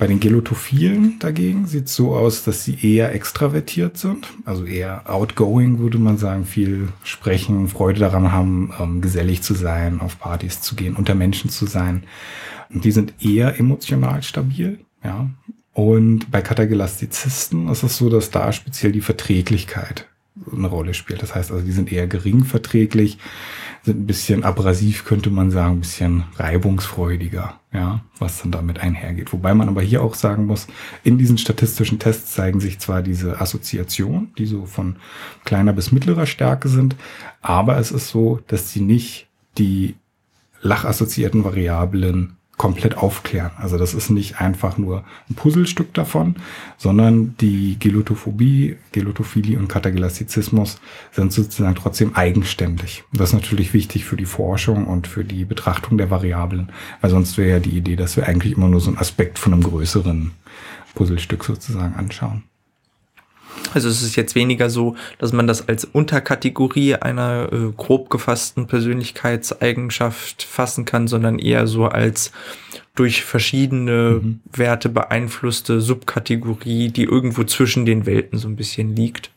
[0.00, 5.02] Bei den Gelotophilen dagegen sieht es so aus, dass sie eher extravertiert sind, also eher
[5.10, 10.62] outgoing, würde man sagen, viel sprechen, Freude daran haben, ähm, gesellig zu sein, auf Partys
[10.62, 12.04] zu gehen, unter Menschen zu sein.
[12.70, 15.28] Und die sind eher emotional stabil, ja.
[15.74, 20.08] Und bei Katagelastizisten ist es so, dass da speziell die Verträglichkeit
[20.50, 21.20] eine Rolle spielt.
[21.20, 23.18] Das heißt also, die sind eher gering verträglich,
[23.82, 29.32] sind ein bisschen abrasiv, könnte man sagen, ein bisschen reibungsfreudiger, ja, was dann damit einhergeht.
[29.32, 30.66] Wobei man aber hier auch sagen muss,
[31.02, 34.96] in diesen statistischen Tests zeigen sich zwar diese Assoziationen, die so von
[35.44, 36.96] kleiner bis mittlerer Stärke sind,
[37.40, 39.94] aber es ist so, dass sie nicht die
[40.62, 43.52] lachassoziierten Variablen komplett aufklären.
[43.56, 46.36] Also das ist nicht einfach nur ein Puzzlestück davon,
[46.76, 50.78] sondern die Gelotophobie, Gelotophilie und Katagelastizismus
[51.10, 53.02] sind sozusagen trotzdem eigenständig.
[53.14, 56.70] Das ist natürlich wichtig für die Forschung und für die Betrachtung der Variablen,
[57.00, 59.54] weil sonst wäre ja die Idee, dass wir eigentlich immer nur so einen Aspekt von
[59.54, 60.32] einem größeren
[60.94, 62.42] Puzzlestück sozusagen anschauen.
[63.72, 68.66] Also es ist jetzt weniger so, dass man das als Unterkategorie einer äh, grob gefassten
[68.66, 72.32] Persönlichkeitseigenschaft fassen kann, sondern eher so als
[72.94, 74.40] durch verschiedene mhm.
[74.52, 79.30] Werte beeinflusste Subkategorie, die irgendwo zwischen den Welten so ein bisschen liegt.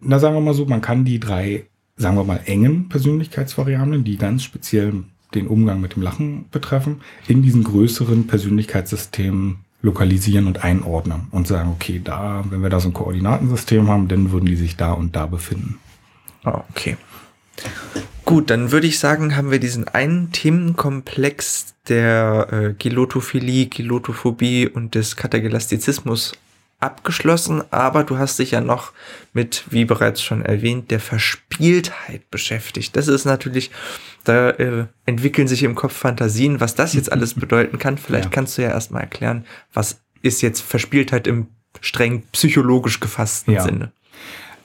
[0.00, 1.66] Na, sagen wir mal so, man kann die drei,
[1.96, 7.42] sagen wir mal, engen Persönlichkeitsvariablen, die ganz speziell den Umgang mit dem Lachen betreffen, in
[7.42, 12.94] diesen größeren Persönlichkeitssystemen lokalisieren und einordnen und sagen, okay, da, wenn wir da so ein
[12.94, 15.78] Koordinatensystem haben, dann würden die sich da und da befinden.
[16.44, 16.96] Ah, okay.
[18.24, 24.94] Gut, dann würde ich sagen, haben wir diesen einen Themenkomplex der äh, Gelotophilie, Gelotophobie und
[24.94, 26.34] des Katagelastizismus
[26.80, 28.92] abgeschlossen, aber du hast dich ja noch
[29.32, 32.94] mit, wie bereits schon erwähnt, der Verspieltheit beschäftigt.
[32.96, 33.70] Das ist natürlich,
[34.28, 37.98] da äh, entwickeln sich im Kopf Fantasien, was das jetzt alles bedeuten kann.
[37.98, 38.30] Vielleicht ja.
[38.30, 41.48] kannst du ja erstmal erklären, was ist jetzt Verspieltheit im
[41.80, 43.62] streng psychologisch gefassten ja.
[43.62, 43.92] Sinne.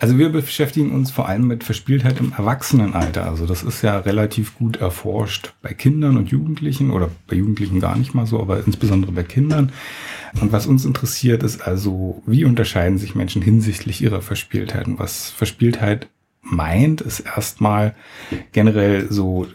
[0.03, 3.25] Also wir beschäftigen uns vor allem mit Verspieltheit im Erwachsenenalter.
[3.25, 7.97] Also das ist ja relativ gut erforscht bei Kindern und Jugendlichen oder bei Jugendlichen gar
[7.97, 9.71] nicht mal so, aber insbesondere bei Kindern.
[10.41, 14.87] Und was uns interessiert ist also, wie unterscheiden sich Menschen hinsichtlich ihrer Verspieltheit?
[14.87, 16.09] Und was Verspieltheit
[16.43, 17.95] meint, ist erstmal
[18.51, 19.47] generell so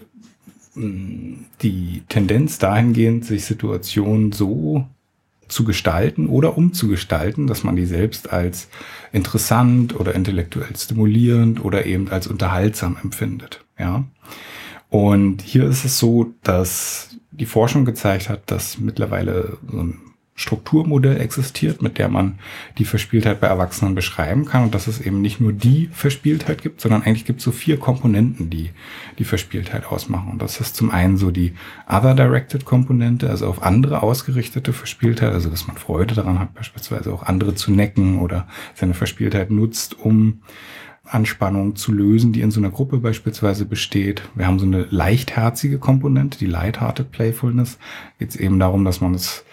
[0.75, 4.87] mm, die Tendenz dahingehend, sich Situationen so
[5.49, 8.69] zu gestalten oder umzugestalten, dass man die selbst als
[9.13, 13.65] interessant oder intellektuell stimulierend oder eben als unterhaltsam empfindet.
[13.79, 14.05] Ja.
[14.91, 19.99] Und hier ist es so, dass die Forschung gezeigt hat, dass mittlerweile so ein
[20.39, 22.39] Strukturmodell existiert, mit der man
[22.79, 26.81] die Verspieltheit bei Erwachsenen beschreiben kann und dass es eben nicht nur die Verspieltheit gibt,
[26.81, 28.71] sondern eigentlich gibt es so vier Komponenten, die
[29.19, 30.31] die Verspieltheit ausmachen.
[30.31, 31.55] Und das ist zum einen so die
[31.89, 37.25] Other-Directed Komponente, also auf andere ausgerichtete Verspieltheit, also dass man Freude daran hat, beispielsweise auch
[37.25, 40.43] andere zu necken oder seine Verspieltheit nutzt, um
[41.05, 44.23] Anspannung zu lösen, die in so einer Gruppe beispielsweise besteht.
[44.37, 47.79] Wir haben so eine leichtherzige Komponente, die Lighthearted Playfulness.
[48.21, 49.45] Geht es eben darum, dass man es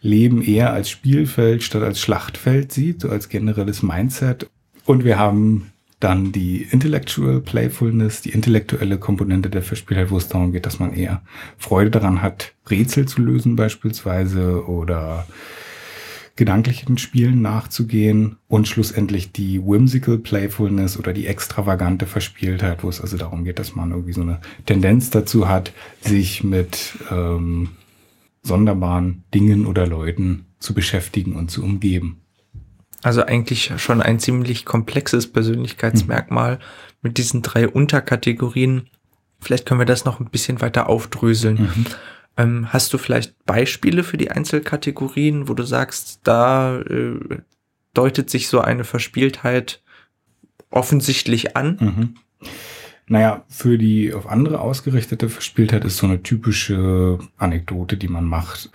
[0.00, 4.48] Leben eher als Spielfeld statt als Schlachtfeld sieht, so als generelles Mindset.
[4.84, 10.52] Und wir haben dann die Intellectual Playfulness, die intellektuelle Komponente der Verspieltheit, wo es darum
[10.52, 11.22] geht, dass man eher
[11.56, 15.26] Freude daran hat, Rätsel zu lösen beispielsweise oder
[16.36, 23.16] gedanklichen Spielen nachzugehen und schlussendlich die whimsical Playfulness oder die extravagante Verspieltheit, wo es also
[23.16, 27.70] darum geht, dass man irgendwie so eine Tendenz dazu hat, sich mit ähm,
[28.46, 32.20] sonderbaren Dingen oder Leuten zu beschäftigen und zu umgeben.
[33.02, 36.60] Also eigentlich schon ein ziemlich komplexes Persönlichkeitsmerkmal mhm.
[37.02, 38.88] mit diesen drei Unterkategorien.
[39.40, 41.62] Vielleicht können wir das noch ein bisschen weiter aufdröseln.
[41.62, 41.86] Mhm.
[42.36, 47.38] Ähm, hast du vielleicht Beispiele für die Einzelkategorien, wo du sagst, da äh,
[47.94, 49.82] deutet sich so eine Verspieltheit
[50.70, 51.78] offensichtlich an?
[51.80, 52.14] Mhm.
[53.08, 58.70] Naja, für die auf andere ausgerichtete Verspieltheit ist so eine typische Anekdote, die man macht,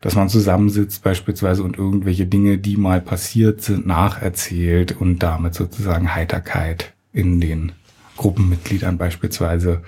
[0.00, 6.14] dass man zusammensitzt beispielsweise und irgendwelche Dinge, die mal passiert sind, nacherzählt und damit sozusagen
[6.14, 7.72] Heiterkeit in den
[8.16, 9.82] Gruppenmitgliedern beispielsweise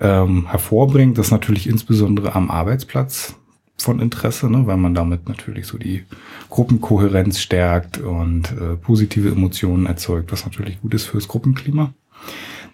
[0.00, 1.16] ähm, hervorbringt.
[1.16, 3.36] Das natürlich insbesondere am Arbeitsplatz
[3.78, 6.04] von Interesse, ne, weil man damit natürlich so die
[6.50, 11.94] Gruppenkohärenz stärkt und äh, positive Emotionen erzeugt, was natürlich gut ist fürs Gruppenklima.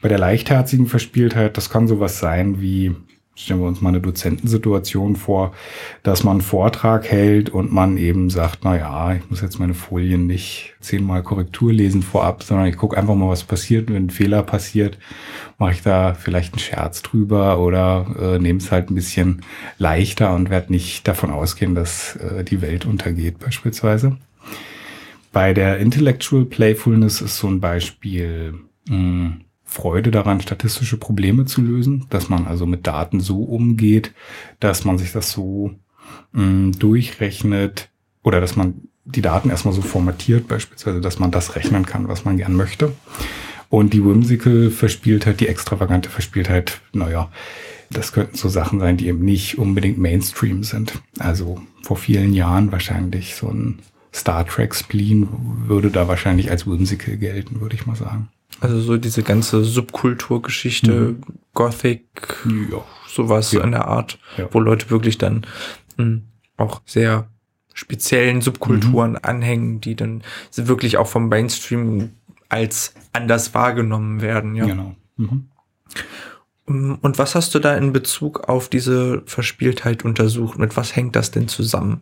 [0.00, 2.94] Bei der leichtherzigen Verspieltheit, das kann sowas sein wie,
[3.34, 5.52] stellen wir uns mal eine Dozentensituation vor,
[6.04, 9.74] dass man einen Vortrag hält und man eben sagt, na ja, ich muss jetzt meine
[9.74, 13.88] Folien nicht zehnmal Korrektur lesen vorab, sondern ich gucke einfach mal, was passiert.
[13.88, 14.98] Wenn ein Fehler passiert,
[15.58, 19.42] mache ich da vielleicht einen Scherz drüber oder äh, nehme es halt ein bisschen
[19.78, 24.16] leichter und werde nicht davon ausgehen, dass äh, die Welt untergeht beispielsweise.
[25.32, 28.54] Bei der Intellectual Playfulness ist so ein Beispiel,
[28.88, 34.14] mh, hm, Freude daran, statistische Probleme zu lösen, dass man also mit Daten so umgeht,
[34.60, 35.72] dass man sich das so
[36.32, 37.90] mh, mm, durchrechnet
[38.22, 42.24] oder dass man die Daten erstmal so formatiert, beispielsweise, dass man das rechnen kann, was
[42.24, 42.92] man gern möchte.
[43.68, 47.30] Und die whimsical Verspieltheit, die extravagante Verspieltheit, naja,
[47.90, 51.02] das könnten so Sachen sein, die eben nicht unbedingt Mainstream sind.
[51.18, 53.80] Also vor vielen Jahren wahrscheinlich so ein
[54.14, 55.28] Star Trek Spleen
[55.66, 58.28] würde da wahrscheinlich als whimsical gelten, würde ich mal sagen.
[58.60, 61.22] Also so diese ganze Subkulturgeschichte, mhm.
[61.54, 62.04] Gothic.
[62.70, 63.62] Ja, sowas Ja.
[63.62, 64.48] in der Art, Ja.
[64.50, 65.46] wo Leute wirklich dann
[65.96, 66.20] mh,
[66.56, 67.28] auch sehr
[67.74, 69.18] speziellen Subkulturen Mhm.
[69.22, 70.22] anhängen, die dann
[70.56, 72.10] wirklich auch vom Mainstream
[72.48, 74.54] als anders wahrgenommen werden.
[74.56, 74.66] Ja.
[74.66, 74.94] Genau.
[75.16, 75.48] Mhm.
[76.66, 80.58] Mm, Und was hast du da in Bezug auf diese Verspieltheit untersucht?
[80.58, 82.00] Mit was hängt das denn zusammen?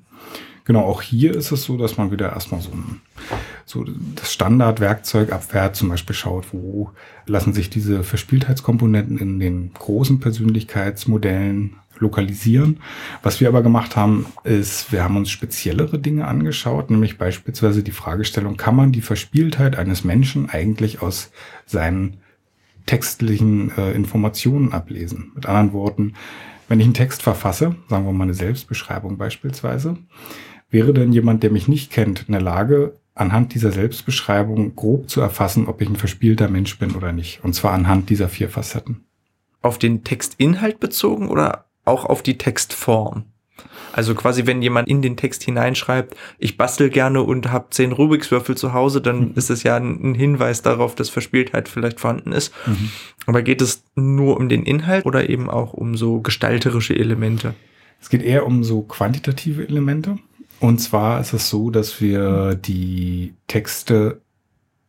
[0.65, 3.01] Genau, auch hier ist es so, dass man wieder erstmal so, ein,
[3.67, 6.91] so das Standardwerkzeug abfährt, zum Beispiel schaut, wo
[7.27, 12.79] lassen sich diese Verspieltheitskomponenten in den großen Persönlichkeitsmodellen lokalisieren.
[13.23, 17.91] Was wir aber gemacht haben, ist, wir haben uns speziellere Dinge angeschaut, nämlich beispielsweise die
[17.91, 21.33] Fragestellung, kann man die Verspieltheit eines Menschen eigentlich aus
[21.65, 22.19] seinen
[22.85, 25.33] textlichen äh, Informationen ablesen?
[25.35, 26.13] Mit anderen Worten,
[26.69, 29.97] wenn ich einen Text verfasse, sagen wir mal eine Selbstbeschreibung beispielsweise,
[30.69, 35.21] Wäre denn jemand, der mich nicht kennt, in der Lage, anhand dieser Selbstbeschreibung grob zu
[35.21, 37.43] erfassen, ob ich ein verspielter Mensch bin oder nicht?
[37.43, 39.05] Und zwar anhand dieser vier Facetten.
[39.63, 43.25] Auf den Textinhalt bezogen oder auch auf die Textform?
[43.93, 48.55] Also quasi, wenn jemand in den Text hineinschreibt, ich bastel gerne und habe zehn Rubikswürfel
[48.55, 52.53] zu Hause, dann ist es ja ein, ein Hinweis darauf, dass Verspieltheit vielleicht vorhanden ist.
[53.25, 57.55] Aber geht es nur um den Inhalt oder eben auch um so gestalterische Elemente?
[57.99, 60.19] Es geht eher um so quantitative Elemente.
[60.61, 64.21] Und zwar ist es so, dass wir die Texte,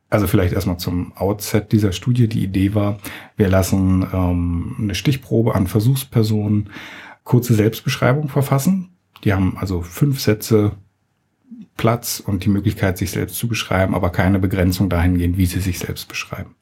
[0.09, 2.99] also vielleicht erstmal zum Outset dieser Studie, die Idee war,
[3.35, 6.69] wir lassen ähm, eine Stichprobe an Versuchspersonen
[7.23, 8.89] kurze Selbstbeschreibung verfassen.
[9.23, 10.77] Die haben also fünf Sätze
[11.75, 15.79] Platz und die Möglichkeit, sich selbst zu beschreiben, aber keine Begrenzung dahingehend, wie sie sich
[15.79, 16.55] selbst beschreiben.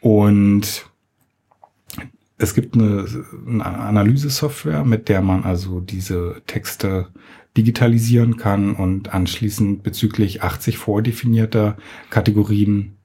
[0.00, 0.86] Und
[2.36, 3.06] es gibt eine,
[3.46, 7.08] eine Analysesoftware, mit der man also diese Texte
[7.56, 11.76] digitalisieren kann und anschließend bezüglich 80 vordefinierter
[12.10, 12.96] Kategorien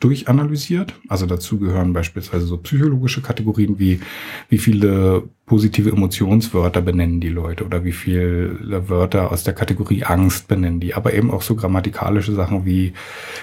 [0.00, 0.94] durchanalysiert.
[1.08, 4.00] Also dazu gehören beispielsweise so psychologische Kategorien wie
[4.48, 10.46] wie viele positive Emotionswörter benennen die Leute oder wie viele Wörter aus der Kategorie Angst
[10.46, 12.92] benennen die, aber eben auch so grammatikalische Sachen wie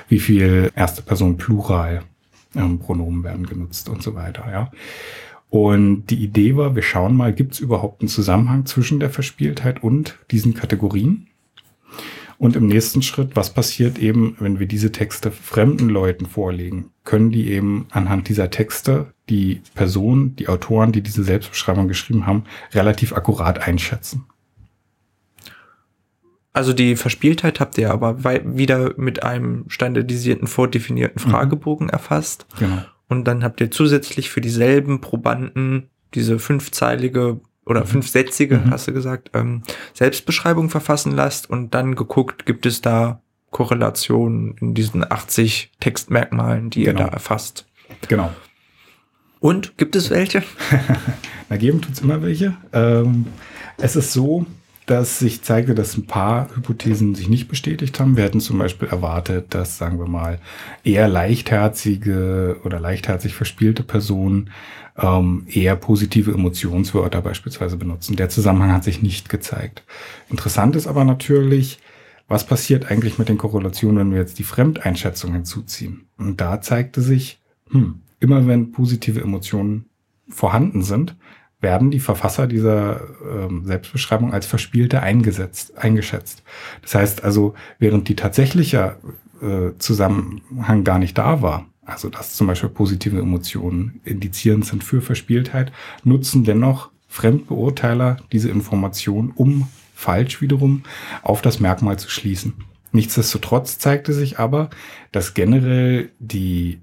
[0.07, 2.03] wie viel erste Person Plural
[2.55, 4.71] ähm, Pronomen werden genutzt und so weiter, ja.
[5.49, 9.83] Und die Idee war, wir schauen mal, gibt es überhaupt einen Zusammenhang zwischen der Verspieltheit
[9.83, 11.27] und diesen Kategorien?
[12.37, 16.91] Und im nächsten Schritt, was passiert eben, wenn wir diese Texte fremden Leuten vorlegen?
[17.05, 22.43] Können die eben anhand dieser Texte die Personen, die Autoren, die diese Selbstbeschreibung geschrieben haben,
[22.73, 24.25] relativ akkurat einschätzen?
[26.55, 32.45] Also die Verspieltheit habt ihr aber wieder mit einem standardisierten, vordefinierten Fragebogen erfasst.
[32.57, 32.81] Genau.
[33.09, 38.71] Und dann habt ihr zusätzlich für dieselben Probanden diese fünfzeilige oder fünfsätzige, Mhm.
[38.71, 39.63] hast du gesagt, ähm,
[39.93, 46.85] Selbstbeschreibung verfassen lasst und dann geguckt, gibt es da Korrelationen in diesen 80 Textmerkmalen, die
[46.85, 47.07] ihr Genau.
[47.07, 47.65] da erfasst.
[48.07, 48.31] Genau.
[49.39, 50.43] Und gibt es welche?
[51.49, 52.55] Na, geben tut's immer welche.
[52.71, 53.25] Ähm,
[53.77, 54.45] es ist so,
[54.85, 58.17] dass sich zeigte, dass ein paar Hypothesen sich nicht bestätigt haben.
[58.17, 60.39] Wir hätten zum Beispiel erwartet, dass, sagen wir mal,
[60.83, 64.51] eher leichtherzige oder leichtherzig verspielte Personen
[64.97, 68.15] ähm, eher positive Emotionswörter beispielsweise benutzen.
[68.15, 69.83] Der Zusammenhang hat sich nicht gezeigt.
[70.29, 71.79] Interessant ist aber natürlich,
[72.27, 76.05] was passiert eigentlich mit den Korrelationen, wenn wir jetzt die Fremdeinschätzung hinzuziehen?
[76.17, 77.39] Und da zeigte sich,
[77.71, 79.85] hm, immer wenn positive Emotionen
[80.29, 81.15] vorhanden sind,
[81.61, 86.43] werden die Verfasser dieser ähm, Selbstbeschreibung als Verspielte eingesetzt, eingeschätzt.
[86.81, 88.97] Das heißt also, während die tatsächliche
[89.41, 95.01] äh, Zusammenhang gar nicht da war, also dass zum Beispiel positive Emotionen indizierend sind für
[95.01, 95.71] Verspieltheit,
[96.03, 100.83] nutzen dennoch Fremdbeurteiler diese Information, um falsch wiederum
[101.23, 102.53] auf das Merkmal zu schließen.
[102.91, 104.69] Nichtsdestotrotz zeigte sich aber,
[105.11, 106.79] dass generell die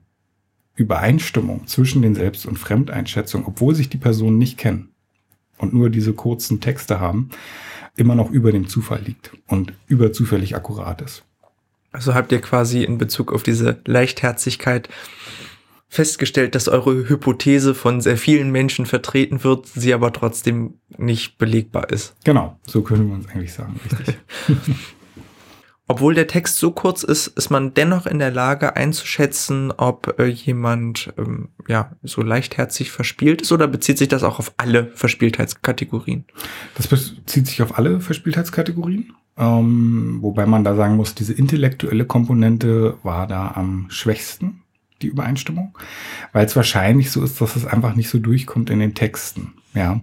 [0.74, 4.90] Übereinstimmung zwischen den Selbst- und Fremdeinschätzungen, obwohl sich die Personen nicht kennen
[5.58, 7.30] und nur diese kurzen Texte haben,
[7.96, 11.24] immer noch über dem Zufall liegt und überzufällig akkurat ist.
[11.92, 14.88] Also habt ihr quasi in Bezug auf diese Leichtherzigkeit
[15.88, 21.90] festgestellt, dass eure Hypothese von sehr vielen Menschen vertreten wird, sie aber trotzdem nicht belegbar
[21.90, 22.16] ist.
[22.24, 24.16] Genau, so können wir uns eigentlich sagen, richtig.
[25.88, 30.26] Obwohl der Text so kurz ist, ist man dennoch in der Lage einzuschätzen, ob äh,
[30.26, 36.24] jemand ähm, ja so leichtherzig verspielt ist oder bezieht sich das auch auf alle Verspieltheitskategorien?
[36.76, 39.12] Das bezieht sich auf alle Verspieltheitskategorien.
[39.36, 44.62] Ähm, wobei man da sagen muss, diese intellektuelle Komponente war da am schwächsten,
[45.00, 45.76] die Übereinstimmung,
[46.32, 49.54] weil es wahrscheinlich so ist, dass es einfach nicht so durchkommt in den Texten.
[49.74, 50.00] Ja,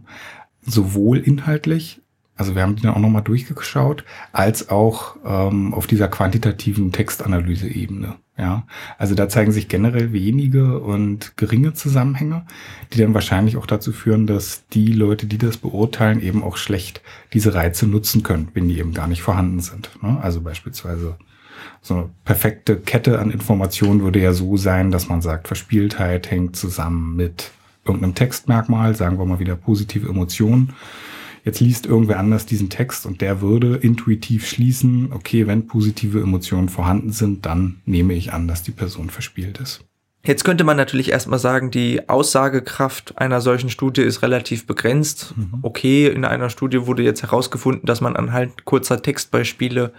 [0.62, 2.02] sowohl inhaltlich
[2.40, 8.16] Also wir haben die dann auch nochmal durchgeschaut, als auch ähm, auf dieser quantitativen Textanalyse-Ebene.
[8.38, 8.66] Ja,
[8.98, 12.46] also da zeigen sich generell wenige und geringe Zusammenhänge,
[12.94, 17.02] die dann wahrscheinlich auch dazu führen, dass die Leute, die das beurteilen, eben auch schlecht
[17.34, 19.90] diese Reize nutzen können, wenn die eben gar nicht vorhanden sind.
[20.02, 20.18] Ne?
[20.22, 21.18] Also beispielsweise
[21.82, 26.56] so eine perfekte Kette an Informationen würde ja so sein, dass man sagt, Verspieltheit hängt
[26.56, 27.52] zusammen mit
[27.84, 30.74] irgendeinem Textmerkmal, sagen wir mal wieder positive Emotionen.
[31.44, 36.70] Jetzt liest irgendwer anders diesen Text und der würde intuitiv schließen, okay, wenn positive Emotionen
[36.70, 39.82] vorhanden sind, dann nehme ich an, dass die Person verspielt ist.
[40.26, 45.34] Jetzt könnte man natürlich erstmal sagen, die Aussagekraft einer solchen Studie ist relativ begrenzt.
[45.38, 45.60] Mhm.
[45.62, 49.94] Okay, in einer Studie wurde jetzt herausgefunden, dass man anhand kurzer Textbeispiele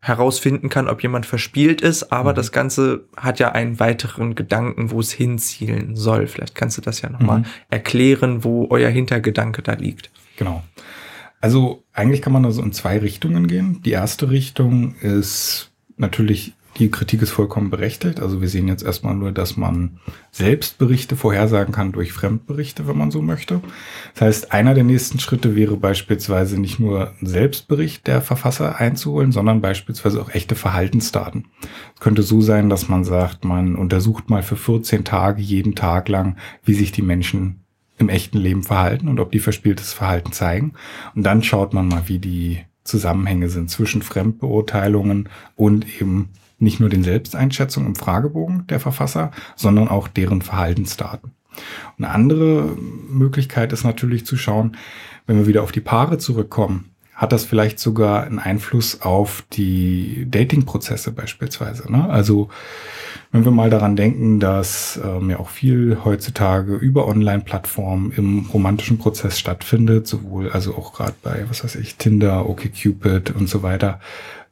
[0.00, 2.36] herausfinden kann, ob jemand verspielt ist, aber mhm.
[2.36, 6.28] das Ganze hat ja einen weiteren Gedanken, wo es hinzielen soll.
[6.28, 7.46] Vielleicht kannst du das ja nochmal mhm.
[7.68, 10.10] erklären, wo euer Hintergedanke da liegt.
[10.38, 10.62] Genau.
[11.40, 13.82] Also eigentlich kann man also in zwei Richtungen gehen.
[13.82, 18.20] Die erste Richtung ist natürlich die Kritik ist vollkommen berechtigt.
[18.20, 19.98] Also wir sehen jetzt erstmal nur, dass man
[20.30, 23.60] Selbstberichte vorhersagen kann durch Fremdberichte, wenn man so möchte.
[24.14, 29.32] Das heißt, einer der nächsten Schritte wäre beispielsweise nicht nur einen Selbstbericht der Verfasser einzuholen,
[29.32, 31.46] sondern beispielsweise auch echte Verhaltensdaten.
[31.96, 36.08] Es könnte so sein, dass man sagt, man untersucht mal für 14 Tage jeden Tag
[36.08, 37.64] lang, wie sich die Menschen
[37.98, 40.74] im echten Leben verhalten und ob die verspieltes Verhalten zeigen.
[41.14, 46.88] Und dann schaut man mal, wie die Zusammenhänge sind zwischen Fremdbeurteilungen und eben nicht nur
[46.88, 51.32] den Selbsteinschätzungen im Fragebogen der Verfasser, sondern auch deren Verhaltensdaten.
[51.96, 52.76] Eine andere
[53.10, 54.76] Möglichkeit ist natürlich zu schauen,
[55.26, 60.24] wenn wir wieder auf die Paare zurückkommen, hat das vielleicht sogar einen Einfluss auf die
[60.30, 61.90] Dating-Prozesse beispielsweise.
[61.90, 62.08] Ne?
[62.08, 62.48] Also
[63.32, 68.98] wenn wir mal daran denken, dass ähm, ja auch viel heutzutage über Online-Plattformen im romantischen
[68.98, 73.98] Prozess stattfindet, sowohl also auch gerade bei, was weiß ich, Tinder, OkCupid und so weiter,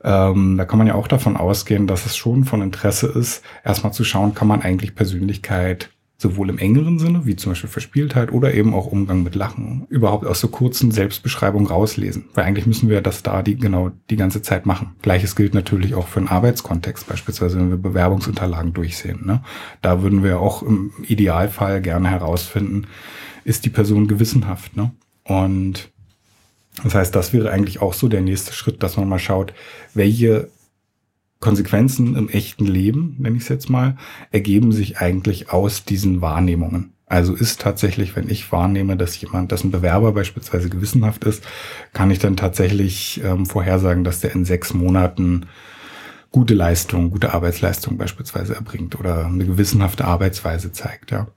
[0.02, 3.92] ähm, da kann man ja auch davon ausgehen, dass es schon von Interesse ist, erstmal
[3.92, 5.88] zu schauen, kann man eigentlich Persönlichkeit
[6.18, 10.26] sowohl im engeren Sinne, wie zum Beispiel Verspieltheit oder eben auch Umgang mit Lachen, überhaupt
[10.26, 12.24] aus so kurzen Selbstbeschreibungen rauslesen.
[12.34, 14.92] Weil eigentlich müssen wir das da die, genau die ganze Zeit machen.
[15.02, 19.26] Gleiches gilt natürlich auch für einen Arbeitskontext, beispielsweise wenn wir Bewerbungsunterlagen durchsehen.
[19.26, 19.42] Ne?
[19.82, 22.86] Da würden wir auch im Idealfall gerne herausfinden,
[23.44, 24.74] ist die Person gewissenhaft.
[24.74, 24.92] Ne?
[25.24, 25.90] Und
[26.82, 29.52] das heißt, das wäre eigentlich auch so der nächste Schritt, dass man mal schaut,
[29.92, 30.48] welche
[31.46, 33.96] Konsequenzen im echten Leben, nenne ich es jetzt mal,
[34.32, 36.92] ergeben sich eigentlich aus diesen Wahrnehmungen.
[37.06, 41.44] Also ist tatsächlich, wenn ich wahrnehme, dass jemand, dass ein Bewerber beispielsweise gewissenhaft ist,
[41.92, 45.46] kann ich dann tatsächlich ähm, vorhersagen, dass der in sechs Monaten
[46.32, 51.28] gute Leistung, gute Arbeitsleistung beispielsweise erbringt oder eine gewissenhafte Arbeitsweise zeigt, ja.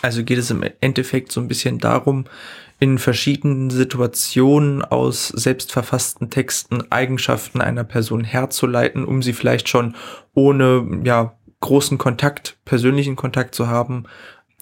[0.00, 2.24] Also geht es im Endeffekt so ein bisschen darum,
[2.80, 9.94] in verschiedenen Situationen aus selbstverfassten Texten Eigenschaften einer Person herzuleiten, um sie vielleicht schon
[10.34, 14.04] ohne ja großen Kontakt, persönlichen Kontakt zu haben,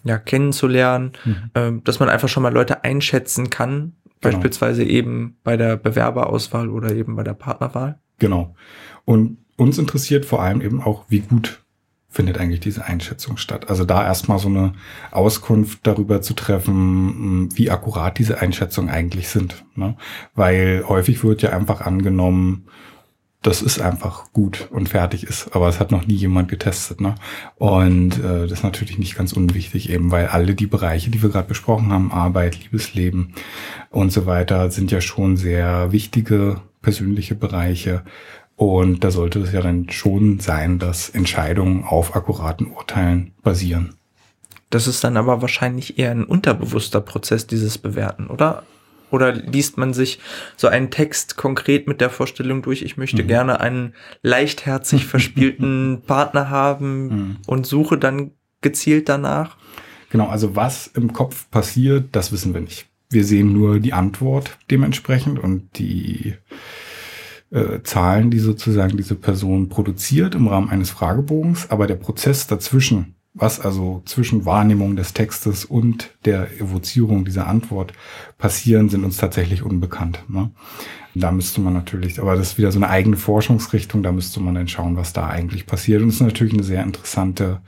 [0.05, 1.51] ja kennenzulernen, mhm.
[1.55, 4.13] äh, dass man einfach schon mal Leute einschätzen kann, genau.
[4.21, 7.99] beispielsweise eben bei der Bewerberauswahl oder eben bei der Partnerwahl.
[8.19, 8.55] Genau.
[9.05, 11.62] Und uns interessiert vor allem eben auch, wie gut
[12.13, 13.69] findet eigentlich diese Einschätzung statt?
[13.69, 14.75] Also da erstmal so eine
[15.11, 19.65] Auskunft darüber zu treffen, wie akkurat diese Einschätzungen eigentlich sind.
[19.75, 19.97] Ne?
[20.35, 22.67] Weil häufig wird ja einfach angenommen,
[23.43, 27.01] das ist einfach gut und fertig ist, aber es hat noch nie jemand getestet.
[27.01, 27.17] Ne?
[27.57, 31.31] Und äh, das ist natürlich nicht ganz unwichtig, eben weil alle die Bereiche, die wir
[31.31, 33.35] gerade besprochen haben, Arbeit, Liebesleben
[33.91, 38.03] und so weiter, sind ja schon sehr wichtige persönliche Bereiche,
[38.63, 43.97] und da sollte es ja dann schon sein, dass Entscheidungen auf akkuraten Urteilen basieren.
[44.71, 48.63] Das ist dann aber wahrscheinlich eher ein unterbewusster Prozess, dieses Bewerten, oder?
[49.11, 50.21] Oder liest man sich
[50.57, 53.27] so einen Text konkret mit der Vorstellung durch, ich möchte mhm.
[53.27, 57.37] gerne einen leichtherzig verspielten Partner haben mhm.
[57.49, 59.57] und suche dann gezielt danach?
[60.11, 62.87] Genau, also was im Kopf passiert, das wissen wir nicht.
[63.11, 66.35] Wir sehen nur die Antwort dementsprechend und die
[67.53, 73.15] äh, Zahlen, die sozusagen diese Person produziert im Rahmen eines Fragebogens, aber der Prozess dazwischen,
[73.35, 77.93] was also zwischen Wahrnehmung des Textes und der Evozierung dieser Antwort
[78.39, 80.25] passieren, sind uns tatsächlich unbekannt.
[80.29, 80.51] Ne?
[81.15, 84.55] Da müsste man natürlich, aber das ist wieder so eine eigene Forschungsrichtung, da müsste man
[84.55, 86.03] dann schauen, was da eigentlich passiert.
[86.03, 87.61] Und es ist natürlich eine sehr interessante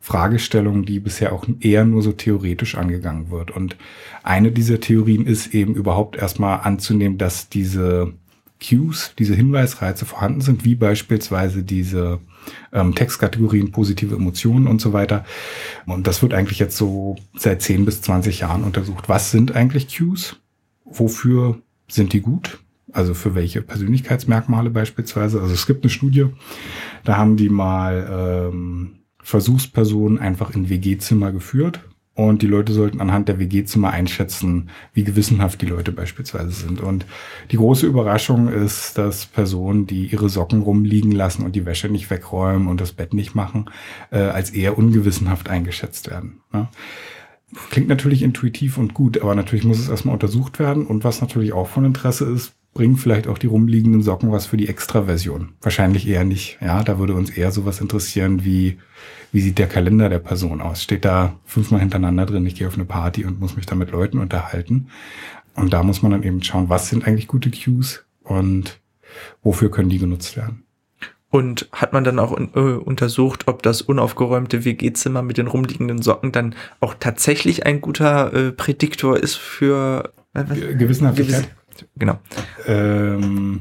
[0.00, 3.50] Fragestellung, die bisher auch eher nur so theoretisch angegangen wird.
[3.50, 3.76] Und
[4.22, 8.12] eine dieser Theorien ist eben überhaupt erstmal anzunehmen, dass diese
[8.62, 12.20] Cues, diese Hinweisreize vorhanden sind, wie beispielsweise diese
[12.72, 15.24] ähm, Textkategorien positive Emotionen und so weiter.
[15.86, 19.08] Und das wird eigentlich jetzt so seit 10 bis 20 Jahren untersucht.
[19.08, 20.36] Was sind eigentlich Cues?
[20.84, 22.58] Wofür sind die gut?
[22.92, 25.40] Also für welche Persönlichkeitsmerkmale beispielsweise?
[25.40, 26.26] Also es gibt eine Studie,
[27.04, 31.80] da haben die mal ähm, Versuchspersonen einfach in WG-Zimmer geführt
[32.14, 36.80] und die Leute sollten anhand der WG-Zimmer einschätzen, wie gewissenhaft die Leute beispielsweise sind.
[36.82, 37.06] Und
[37.50, 42.10] die große Überraschung ist, dass Personen, die ihre Socken rumliegen lassen und die Wäsche nicht
[42.10, 43.70] wegräumen und das Bett nicht machen,
[44.10, 46.40] äh, als eher ungewissenhaft eingeschätzt werden.
[46.52, 46.68] Ne?
[47.70, 50.86] Klingt natürlich intuitiv und gut, aber natürlich muss es erstmal untersucht werden.
[50.86, 54.56] Und was natürlich auch von Interesse ist, bringen vielleicht auch die rumliegenden Socken was für
[54.58, 55.52] die Extra-Version?
[55.62, 56.58] Wahrscheinlich eher nicht.
[56.60, 58.78] Ja, da würde uns eher sowas interessieren wie,
[59.32, 60.82] wie sieht der Kalender der Person aus?
[60.82, 63.90] Steht da fünfmal hintereinander drin, ich gehe auf eine Party und muss mich da mit
[63.90, 64.88] Leuten unterhalten.
[65.54, 68.78] Und da muss man dann eben schauen, was sind eigentlich gute Cues und
[69.42, 70.64] wofür können die genutzt werden.
[71.30, 76.30] Und hat man dann auch äh, untersucht, ob das unaufgeräumte WG-Zimmer mit den rumliegenden Socken
[76.30, 81.48] dann auch tatsächlich ein guter äh, Prädiktor ist für äh, Gewissenhaftigkeit?
[81.68, 82.18] Gewiss genau.
[82.66, 83.60] Ähm,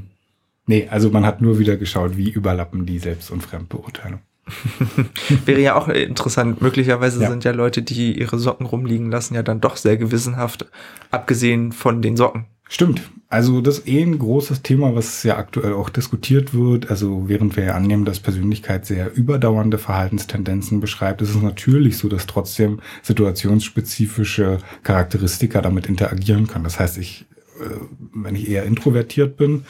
[0.65, 4.19] nee, also man hat nur wieder geschaut, wie überlappen die Selbst- und Fremdbeurteilung.
[5.46, 6.62] Wäre ja auch interessant.
[6.62, 7.30] Möglicherweise ja.
[7.30, 10.66] sind ja Leute, die ihre Socken rumliegen lassen, ja dann doch sehr gewissenhaft,
[11.10, 12.46] abgesehen von den Socken.
[12.70, 13.02] Stimmt.
[13.28, 16.89] Also das ist eh ein großes Thema, was ja aktuell auch diskutiert wird.
[16.89, 22.10] Also während wir ja annehmen, dass Persönlichkeit sehr überdauernde Verhaltenstendenzen beschreibt, ist es natürlich so,
[22.10, 26.64] dass trotzdem situationsspezifische Charakteristika damit interagieren können.
[26.64, 27.26] Das heißt, ich,
[27.62, 27.76] äh,
[28.14, 29.66] wenn ich eher introvertiert bin,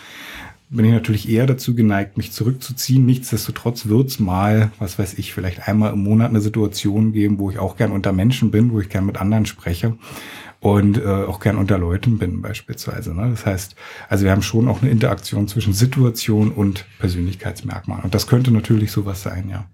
[0.72, 3.06] bin ich natürlich eher dazu geneigt, mich zurückzuziehen.
[3.06, 7.52] Nichtsdestotrotz wird es mal, was weiß ich, vielleicht einmal im Monat eine Situation geben, wo
[7.52, 9.98] ich auch gern unter Menschen bin, wo ich gern mit anderen spreche
[10.62, 13.14] und äh, auch gern unter Leuten bin beispielsweise.
[13.14, 13.30] Ne?
[13.32, 13.76] Das heißt,
[14.08, 18.06] also wir haben schon auch eine Interaktion zwischen Situation und Persönlichkeitsmerkmalen.
[18.06, 19.66] Und das könnte natürlich sowas sein, ja.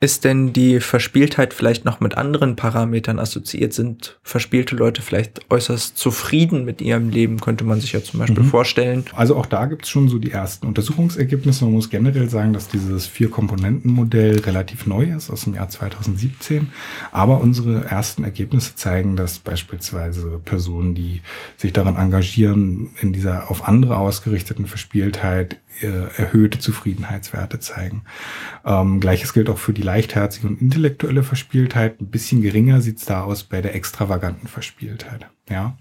[0.00, 3.72] Ist denn die Verspieltheit vielleicht noch mit anderen Parametern assoziiert?
[3.72, 8.44] Sind verspielte Leute vielleicht äußerst zufrieden mit ihrem Leben, könnte man sich ja zum Beispiel
[8.44, 8.48] mhm.
[8.48, 9.04] vorstellen?
[9.14, 11.64] Also auch da gibt es schon so die ersten Untersuchungsergebnisse.
[11.64, 16.68] Man muss generell sagen, dass dieses Vier-Komponenten-Modell relativ neu ist, aus dem Jahr 2017.
[17.10, 21.22] Aber unsere ersten Ergebnisse zeigen, dass beispielsweise Personen, die
[21.56, 25.56] sich daran engagieren, in dieser auf andere ausgerichteten Verspieltheit
[25.86, 28.04] erhöhte Zufriedenheitswerte zeigen.
[28.64, 32.00] Ähm, Gleiches gilt auch für die leichtherzige und intellektuelle Verspieltheit.
[32.00, 35.26] Ein bisschen geringer sieht's da aus bei der extravaganten Verspieltheit.
[35.48, 35.76] Ja.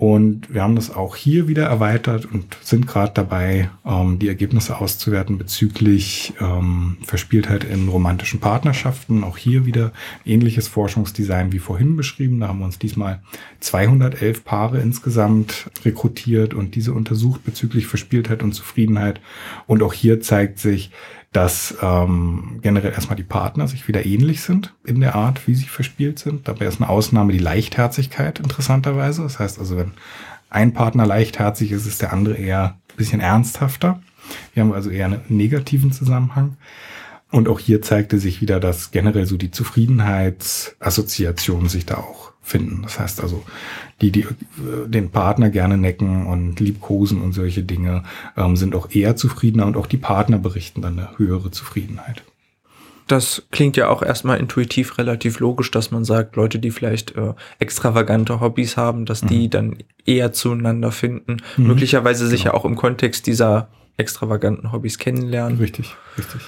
[0.00, 4.80] Und wir haben das auch hier wieder erweitert und sind gerade dabei, ähm, die Ergebnisse
[4.80, 9.22] auszuwerten bezüglich ähm, Verspieltheit in romantischen Partnerschaften.
[9.22, 9.92] Auch hier wieder
[10.24, 12.40] ähnliches Forschungsdesign wie vorhin beschrieben.
[12.40, 13.20] Da haben wir uns diesmal
[13.60, 19.20] 211 Paare insgesamt rekrutiert und diese untersucht bezüglich Verspieltheit und Zufriedenheit.
[19.66, 20.92] Und auch hier zeigt sich,
[21.32, 25.66] dass ähm, generell erstmal die Partner sich wieder ähnlich sind in der Art, wie sie
[25.66, 26.48] verspielt sind.
[26.48, 29.22] Dabei ist eine Ausnahme die Leichtherzigkeit interessanterweise.
[29.22, 29.92] Das heißt also, wenn
[30.48, 34.02] ein Partner leichtherzig ist, ist der andere eher ein bisschen ernsthafter.
[34.54, 36.56] Wir haben also eher einen negativen Zusammenhang.
[37.30, 42.82] Und auch hier zeigte sich wieder, dass generell so die Zufriedenheitsassoziation sich da auch finden.
[42.82, 43.42] Das heißt also,
[44.00, 44.26] die, die
[44.86, 48.02] den Partner gerne necken und liebkosen und solche Dinge,
[48.36, 52.22] ähm, sind auch eher zufriedener und auch die Partner berichten dann eine höhere Zufriedenheit.
[53.06, 57.34] Das klingt ja auch erstmal intuitiv relativ logisch, dass man sagt, Leute, die vielleicht äh,
[57.58, 59.28] extravagante Hobbys haben, dass mhm.
[59.28, 61.66] die dann eher zueinander finden, mhm.
[61.66, 62.54] möglicherweise sich genau.
[62.54, 65.58] ja auch im Kontext dieser extravaganten Hobbys kennenlernen.
[65.58, 66.40] Richtig, richtig.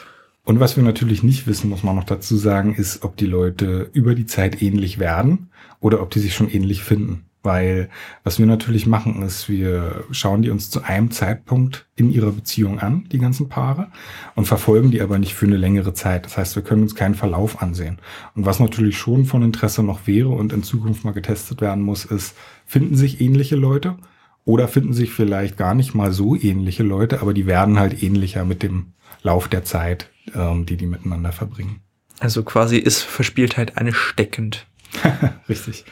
[0.44, 3.90] Und was wir natürlich nicht wissen, muss man noch dazu sagen, ist, ob die Leute
[3.92, 7.24] über die Zeit ähnlich werden oder ob die sich schon ähnlich finden.
[7.44, 7.88] Weil
[8.22, 12.78] was wir natürlich machen, ist, wir schauen die uns zu einem Zeitpunkt in ihrer Beziehung
[12.78, 13.88] an, die ganzen Paare,
[14.36, 16.24] und verfolgen die aber nicht für eine längere Zeit.
[16.24, 17.98] Das heißt, wir können uns keinen Verlauf ansehen.
[18.36, 22.04] Und was natürlich schon von Interesse noch wäre und in Zukunft mal getestet werden muss,
[22.04, 23.96] ist, finden sich ähnliche Leute
[24.44, 28.44] oder finden sich vielleicht gar nicht mal so ähnliche Leute, aber die werden halt ähnlicher
[28.44, 31.80] mit dem Lauf der Zeit, ähm, die die miteinander verbringen.
[32.20, 34.66] Also quasi ist Verspieltheit ansteckend.
[35.48, 35.84] Richtig.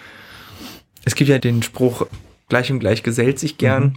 [1.05, 2.07] Es gibt ja den Spruch,
[2.49, 3.83] gleich und gleich gesellt sich gern.
[3.83, 3.95] Mhm.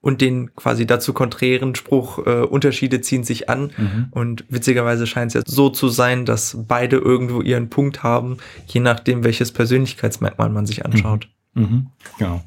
[0.00, 3.72] Und den quasi dazu konträren Spruch, äh, Unterschiede ziehen sich an.
[3.78, 4.08] Mhm.
[4.10, 8.36] Und witzigerweise scheint es ja so zu sein, dass beide irgendwo ihren Punkt haben,
[8.66, 11.30] je nachdem, welches Persönlichkeitsmerkmal man sich anschaut.
[11.54, 11.62] Mhm.
[11.62, 11.86] Mhm.
[12.18, 12.44] Genau.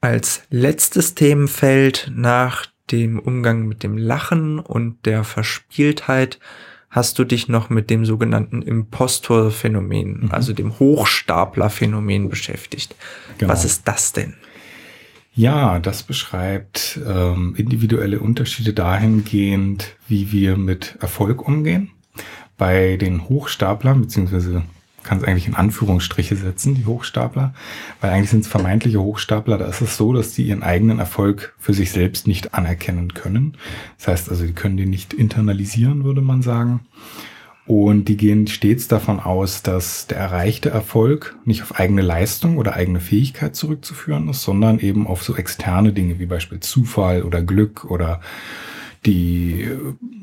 [0.00, 6.38] Als letztes Themenfeld nach dem Umgang mit dem Lachen und der Verspieltheit
[6.90, 10.30] hast du dich noch mit dem sogenannten Impostor-Phänomen, mhm.
[10.32, 12.96] also dem Hochstapler-Phänomen beschäftigt.
[13.38, 13.52] Genau.
[13.52, 14.34] Was ist das denn?
[15.32, 21.92] Ja, das beschreibt ähm, individuelle Unterschiede dahingehend, wie wir mit Erfolg umgehen.
[22.58, 24.64] Bei den Hochstaplern, beziehungsweise
[25.02, 27.54] kann es eigentlich in Anführungsstriche setzen, die Hochstapler,
[28.00, 29.58] weil eigentlich sind es vermeintliche Hochstapler.
[29.58, 33.56] Da ist es so, dass die ihren eigenen Erfolg für sich selbst nicht anerkennen können.
[33.98, 36.80] Das heißt also, die können den nicht internalisieren, würde man sagen.
[37.66, 42.74] Und die gehen stets davon aus, dass der erreichte Erfolg nicht auf eigene Leistung oder
[42.74, 47.84] eigene Fähigkeit zurückzuführen ist, sondern eben auf so externe Dinge wie Beispiel Zufall oder Glück
[47.84, 48.20] oder
[49.06, 49.70] die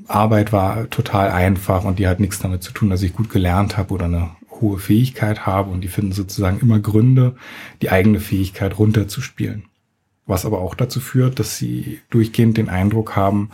[0.08, 3.78] Arbeit war total einfach und die hat nichts damit zu tun, dass ich gut gelernt
[3.78, 7.36] habe oder eine hohe Fähigkeit habe und die finden sozusagen immer Gründe,
[7.82, 9.66] die eigene Fähigkeit runterzuspielen.
[10.26, 13.50] Was aber auch dazu führt, dass sie durchgehend den Eindruck haben,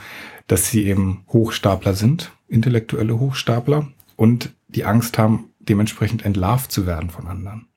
[0.47, 7.09] dass sie eben Hochstapler sind, intellektuelle Hochstapler und die Angst haben, dementsprechend entlarvt zu werden
[7.09, 7.67] von anderen.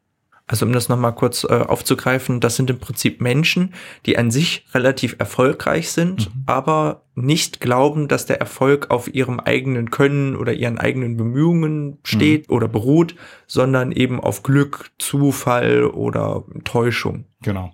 [0.49, 3.75] Also um das nochmal kurz äh, aufzugreifen, das sind im Prinzip Menschen,
[4.07, 6.43] die an sich relativ erfolgreich sind, mhm.
[6.47, 12.49] aber nicht glauben, dass der Erfolg auf ihrem eigenen Können oder ihren eigenen Bemühungen steht
[12.49, 12.55] mhm.
[12.55, 13.17] oder beruht,
[13.49, 17.25] sondern eben auf Glück, Zufall oder Täuschung.
[17.43, 17.73] Genau.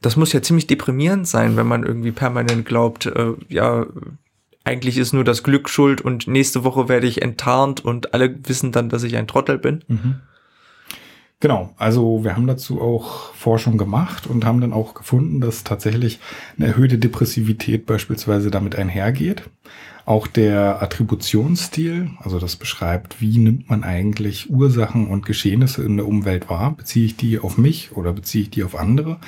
[0.00, 3.86] Das muss ja ziemlich deprimierend sein, wenn man irgendwie permanent glaubt, äh, ja,
[4.62, 8.70] eigentlich ist nur das Glück schuld und nächste Woche werde ich enttarnt und alle wissen
[8.70, 9.84] dann, dass ich ein Trottel bin.
[9.88, 10.20] Mhm.
[11.40, 16.18] Genau, also wir haben dazu auch Forschung gemacht und haben dann auch gefunden, dass tatsächlich
[16.56, 19.42] eine erhöhte Depressivität beispielsweise damit einhergeht.
[20.06, 26.06] Auch der Attributionsstil, also das beschreibt, wie nimmt man eigentlich Ursachen und Geschehnisse in der
[26.06, 26.74] Umwelt wahr?
[26.76, 29.18] Beziehe ich die auf mich oder beziehe ich die auf andere?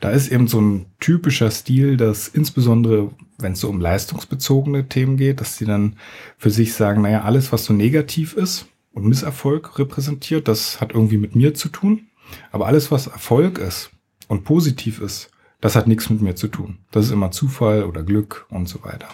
[0.00, 5.18] Da ist eben so ein typischer Stil, dass insbesondere, wenn es so um leistungsbezogene Themen
[5.18, 5.96] geht, dass sie dann
[6.38, 10.48] für sich sagen, naja, alles, was so negativ ist, und Misserfolg repräsentiert.
[10.48, 12.06] Das hat irgendwie mit mir zu tun.
[12.50, 13.90] Aber alles, was Erfolg ist
[14.28, 15.30] und positiv ist,
[15.60, 16.78] das hat nichts mit mir zu tun.
[16.90, 19.08] Das ist immer Zufall oder Glück und so weiter.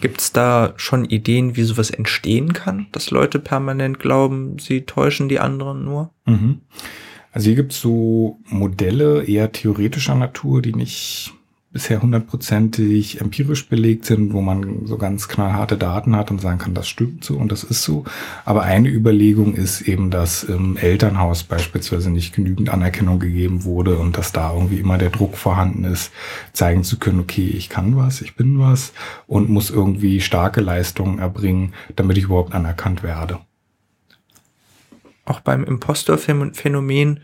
[0.00, 5.28] Gibt es da schon Ideen, wie sowas entstehen kann, dass Leute permanent glauben, sie täuschen
[5.28, 6.10] die anderen nur?
[6.26, 6.60] Mhm.
[7.30, 11.32] Also hier gibt es so Modelle eher theoretischer Natur, die nicht
[11.72, 16.74] bisher hundertprozentig empirisch belegt sind, wo man so ganz knallharte Daten hat und sagen kann,
[16.74, 18.04] das stimmt so und das ist so.
[18.44, 24.18] Aber eine Überlegung ist eben, dass im Elternhaus beispielsweise nicht genügend Anerkennung gegeben wurde und
[24.18, 26.12] dass da irgendwie immer der Druck vorhanden ist,
[26.52, 28.92] zeigen zu können, okay, ich kann was, ich bin was
[29.26, 33.38] und muss irgendwie starke Leistungen erbringen, damit ich überhaupt anerkannt werde.
[35.24, 37.20] Auch beim Impostor-Phänomen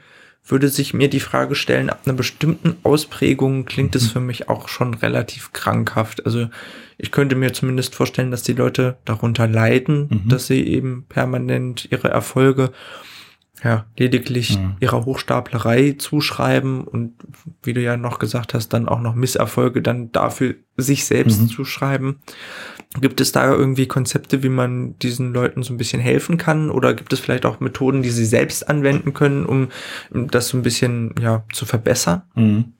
[0.50, 4.10] würde sich mir die Frage stellen, ab einer bestimmten Ausprägung klingt es mhm.
[4.10, 6.24] für mich auch schon relativ krankhaft.
[6.24, 6.48] Also
[6.96, 10.28] ich könnte mir zumindest vorstellen, dass die Leute darunter leiden, mhm.
[10.28, 12.72] dass sie eben permanent ihre Erfolge
[13.64, 14.76] ja, lediglich mhm.
[14.80, 17.14] ihrer Hochstaplerei zuschreiben und
[17.62, 21.48] wie du ja noch gesagt hast, dann auch noch Misserfolge dann dafür sich selbst mhm.
[21.48, 22.20] zuschreiben.
[23.00, 26.70] Gibt es da irgendwie Konzepte, wie man diesen Leuten so ein bisschen helfen kann?
[26.70, 29.68] Oder gibt es vielleicht auch Methoden, die sie selbst anwenden können, um
[30.10, 32.22] das so ein bisschen ja, zu verbessern?
[32.34, 32.72] Mhm.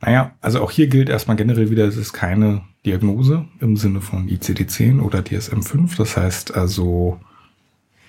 [0.00, 4.28] Naja, also auch hier gilt erstmal generell wieder, es ist keine Diagnose im Sinne von
[4.28, 5.96] ICD-10 oder DSM-5.
[5.96, 7.20] Das heißt also,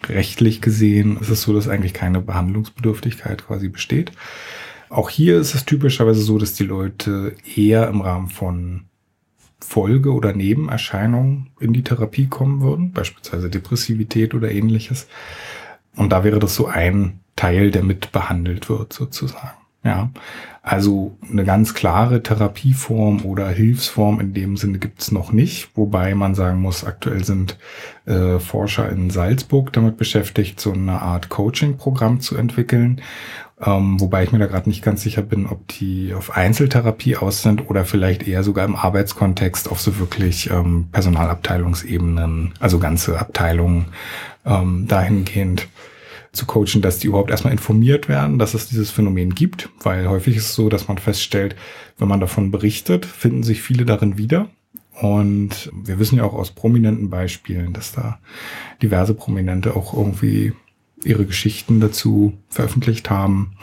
[0.08, 4.12] rechtlich gesehen ist es so, dass eigentlich keine Behandlungsbedürftigkeit quasi besteht.
[4.90, 8.86] Auch hier ist es typischerweise so, dass die Leute eher im Rahmen von
[9.60, 15.08] Folge- oder Nebenerscheinungen in die Therapie kommen würden, beispielsweise Depressivität oder ähnliches.
[15.96, 19.58] Und da wäre das so ein Teil, der mit behandelt wird sozusagen.
[19.84, 20.10] Ja,
[20.64, 26.36] also eine ganz klare Therapieform oder Hilfsform in dem Sinne gibt's noch nicht, wobei man
[26.36, 27.58] sagen muss, aktuell sind
[28.06, 33.02] äh, Forscher in Salzburg damit beschäftigt, so eine Art Coaching-Programm zu entwickeln,
[33.60, 37.42] ähm, wobei ich mir da gerade nicht ganz sicher bin, ob die auf Einzeltherapie aus
[37.42, 43.88] sind oder vielleicht eher sogar im Arbeitskontext auf so wirklich ähm, Personalabteilungsebenen, also ganze Abteilungen
[44.46, 45.68] ähm, dahingehend
[46.34, 50.38] zu coachen, dass die überhaupt erstmal informiert werden, dass es dieses Phänomen gibt, weil häufig
[50.38, 51.56] ist es so, dass man feststellt,
[51.98, 54.50] wenn man davon berichtet, finden sich viele darin wieder.
[55.02, 58.20] Und wir wissen ja auch aus prominenten Beispielen, dass da
[58.82, 60.54] diverse Prominente auch irgendwie
[61.04, 63.54] ihre Geschichten dazu veröffentlicht haben.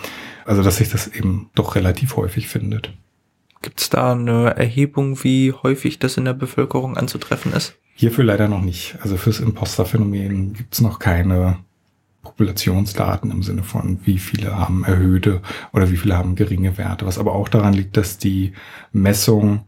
[0.45, 2.93] Also dass sich das eben doch relativ häufig findet.
[3.63, 7.77] Gibt es da eine Erhebung, wie häufig das in der Bevölkerung anzutreffen ist?
[7.95, 8.97] Hierfür leider noch nicht.
[9.01, 11.59] Also fürs Imposterphänomen gibt es noch keine
[12.23, 15.41] Populationsdaten im Sinne von, wie viele haben erhöhte
[15.73, 17.07] oder wie viele haben geringe Werte.
[17.07, 18.53] Was aber auch daran liegt, dass die
[18.93, 19.65] Messung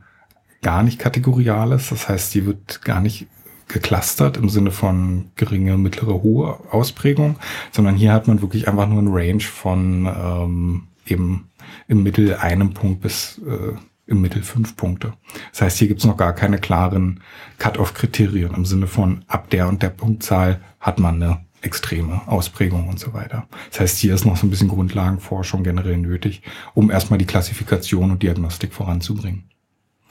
[0.62, 1.92] gar nicht kategorial ist.
[1.92, 3.28] Das heißt, die wird gar nicht
[3.68, 7.36] geclustert im Sinne von geringe, mittlere, hohe Ausprägung,
[7.72, 11.50] sondern hier hat man wirklich einfach nur ein Range von ähm, eben
[11.88, 15.14] im Mittel einem Punkt bis äh, im Mittel fünf Punkte.
[15.50, 17.20] Das heißt, hier gibt es noch gar keine klaren
[17.58, 23.00] Cut-off-Kriterien im Sinne von ab der und der Punktzahl hat man eine extreme Ausprägungen und
[23.00, 23.48] so weiter.
[23.70, 26.42] Das heißt, hier ist noch so ein bisschen Grundlagenforschung generell nötig,
[26.74, 29.50] um erstmal die Klassifikation und Diagnostik voranzubringen.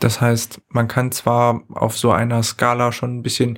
[0.06, 3.58] Das heißt, man kann zwar auf so einer Skala schon ein bisschen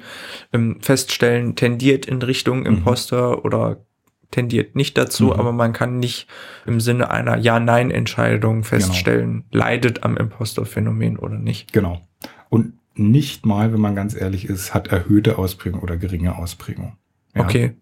[0.53, 2.67] ähm, feststellen, tendiert in Richtung mhm.
[2.67, 3.41] Imposter mhm.
[3.43, 3.85] oder
[4.31, 5.31] tendiert nicht dazu, mhm.
[5.33, 6.25] aber man kann nicht
[6.65, 9.65] im Sinne einer Ja-Nein-Entscheidung feststellen, genau.
[9.65, 11.73] leidet am Imposter-Phänomen oder nicht.
[11.73, 12.07] Genau.
[12.47, 16.95] Und nicht mal, wenn man ganz ehrlich ist, hat erhöhte Ausprägung oder geringe Ausprägung.
[17.35, 17.43] Ja.
[17.43, 17.75] Okay.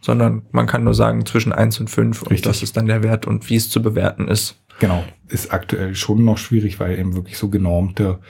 [0.00, 3.28] Sondern man kann nur sagen zwischen eins und fünf und das ist dann der Wert
[3.28, 4.60] und wie es zu bewerten ist.
[4.78, 8.20] Genau, ist aktuell schon noch schwierig, weil eben wirklich so genormte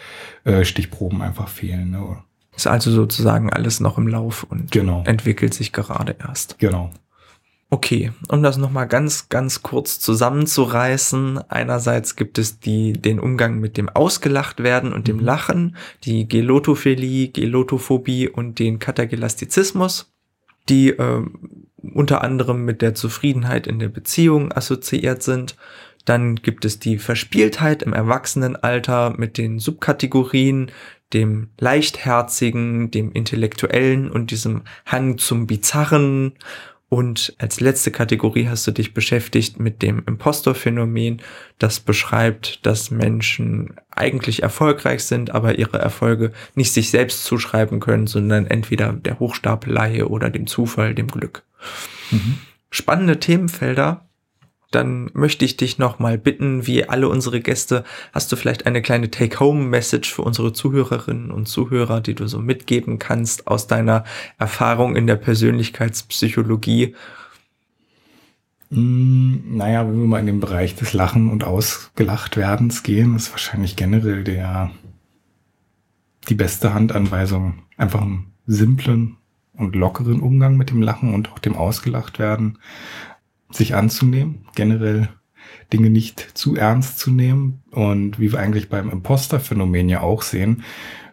[0.44, 1.90] äh, Stichproben einfach fehlen.
[1.90, 2.18] Ne?
[2.56, 5.04] Ist also sozusagen alles noch im Lauf und genau.
[5.06, 6.58] entwickelt sich gerade erst.
[6.58, 6.90] Genau.
[7.70, 11.38] Okay, um das nochmal ganz, ganz kurz zusammenzureißen.
[11.50, 15.24] Einerseits gibt es die, den Umgang mit dem Ausgelacht werden und dem mhm.
[15.24, 20.10] Lachen, die Gelotophilie, Gelotophobie und den Katagelastizismus,
[20.70, 21.26] die äh,
[21.94, 25.56] unter anderem mit der Zufriedenheit in der Beziehung assoziiert sind.
[26.08, 30.70] Dann gibt es die Verspieltheit im Erwachsenenalter mit den Subkategorien,
[31.12, 36.34] dem Leichtherzigen, dem Intellektuellen und diesem Hang zum Bizarren
[36.90, 41.20] und als letzte Kategorie hast du dich beschäftigt mit dem Impostor-Phänomen,
[41.58, 48.06] das beschreibt, dass Menschen eigentlich erfolgreich sind, aber ihre Erfolge nicht sich selbst zuschreiben können,
[48.06, 51.42] sondern entweder der Hochstapelei oder dem Zufall, dem Glück.
[52.10, 52.38] Mhm.
[52.70, 54.07] Spannende Themenfelder,
[54.70, 59.10] dann möchte ich dich nochmal bitten, wie alle unsere Gäste, hast du vielleicht eine kleine
[59.10, 64.04] Take-Home-Message für unsere Zuhörerinnen und Zuhörer, die du so mitgeben kannst aus deiner
[64.38, 66.94] Erfahrung in der Persönlichkeitspsychologie?
[68.70, 73.76] Hm, naja, wenn wir mal in den Bereich des Lachen und Ausgelachtwerdens gehen, ist wahrscheinlich
[73.76, 74.70] generell der,
[76.28, 79.16] die beste Handanweisung einfach einen simplen
[79.54, 82.58] und lockeren Umgang mit dem Lachen und auch dem Ausgelachtwerden
[83.50, 85.08] sich anzunehmen, generell
[85.72, 87.62] Dinge nicht zu ernst zu nehmen.
[87.70, 90.64] Und wie wir eigentlich beim Imposter-Phänomen ja auch sehen,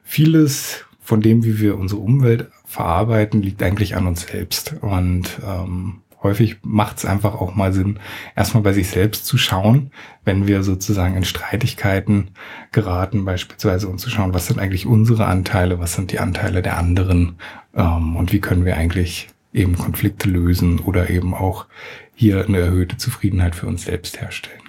[0.04, 4.76] vieles von dem, wie wir unsere Umwelt verarbeiten, liegt eigentlich an uns selbst.
[4.82, 8.00] Und ähm, häufig macht es einfach auch mal Sinn,
[8.36, 9.92] erstmal bei sich selbst zu schauen,
[10.24, 12.32] wenn wir sozusagen in Streitigkeiten
[12.72, 16.78] geraten, beispielsweise und zu schauen, was sind eigentlich unsere Anteile, was sind die Anteile der
[16.78, 17.36] anderen
[17.76, 21.68] ähm, und wie können wir eigentlich eben Konflikte lösen oder eben auch
[22.16, 24.62] hier eine erhöhte Zufriedenheit für uns selbst herstellen.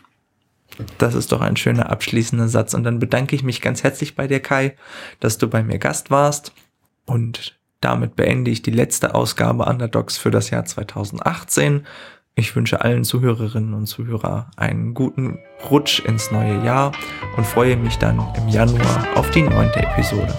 [0.99, 2.74] Das ist doch ein schöner abschließender Satz.
[2.74, 4.76] Und dann bedanke ich mich ganz herzlich bei dir, Kai,
[5.20, 6.53] dass du bei mir Gast warst.
[7.07, 11.86] Und damit beende ich die letzte Ausgabe Underdogs für das Jahr 2018.
[12.34, 15.38] Ich wünsche allen Zuhörerinnen und Zuhörer einen guten
[15.70, 16.92] Rutsch ins neue Jahr
[17.36, 20.34] und freue mich dann im Januar auf die neunte Episode.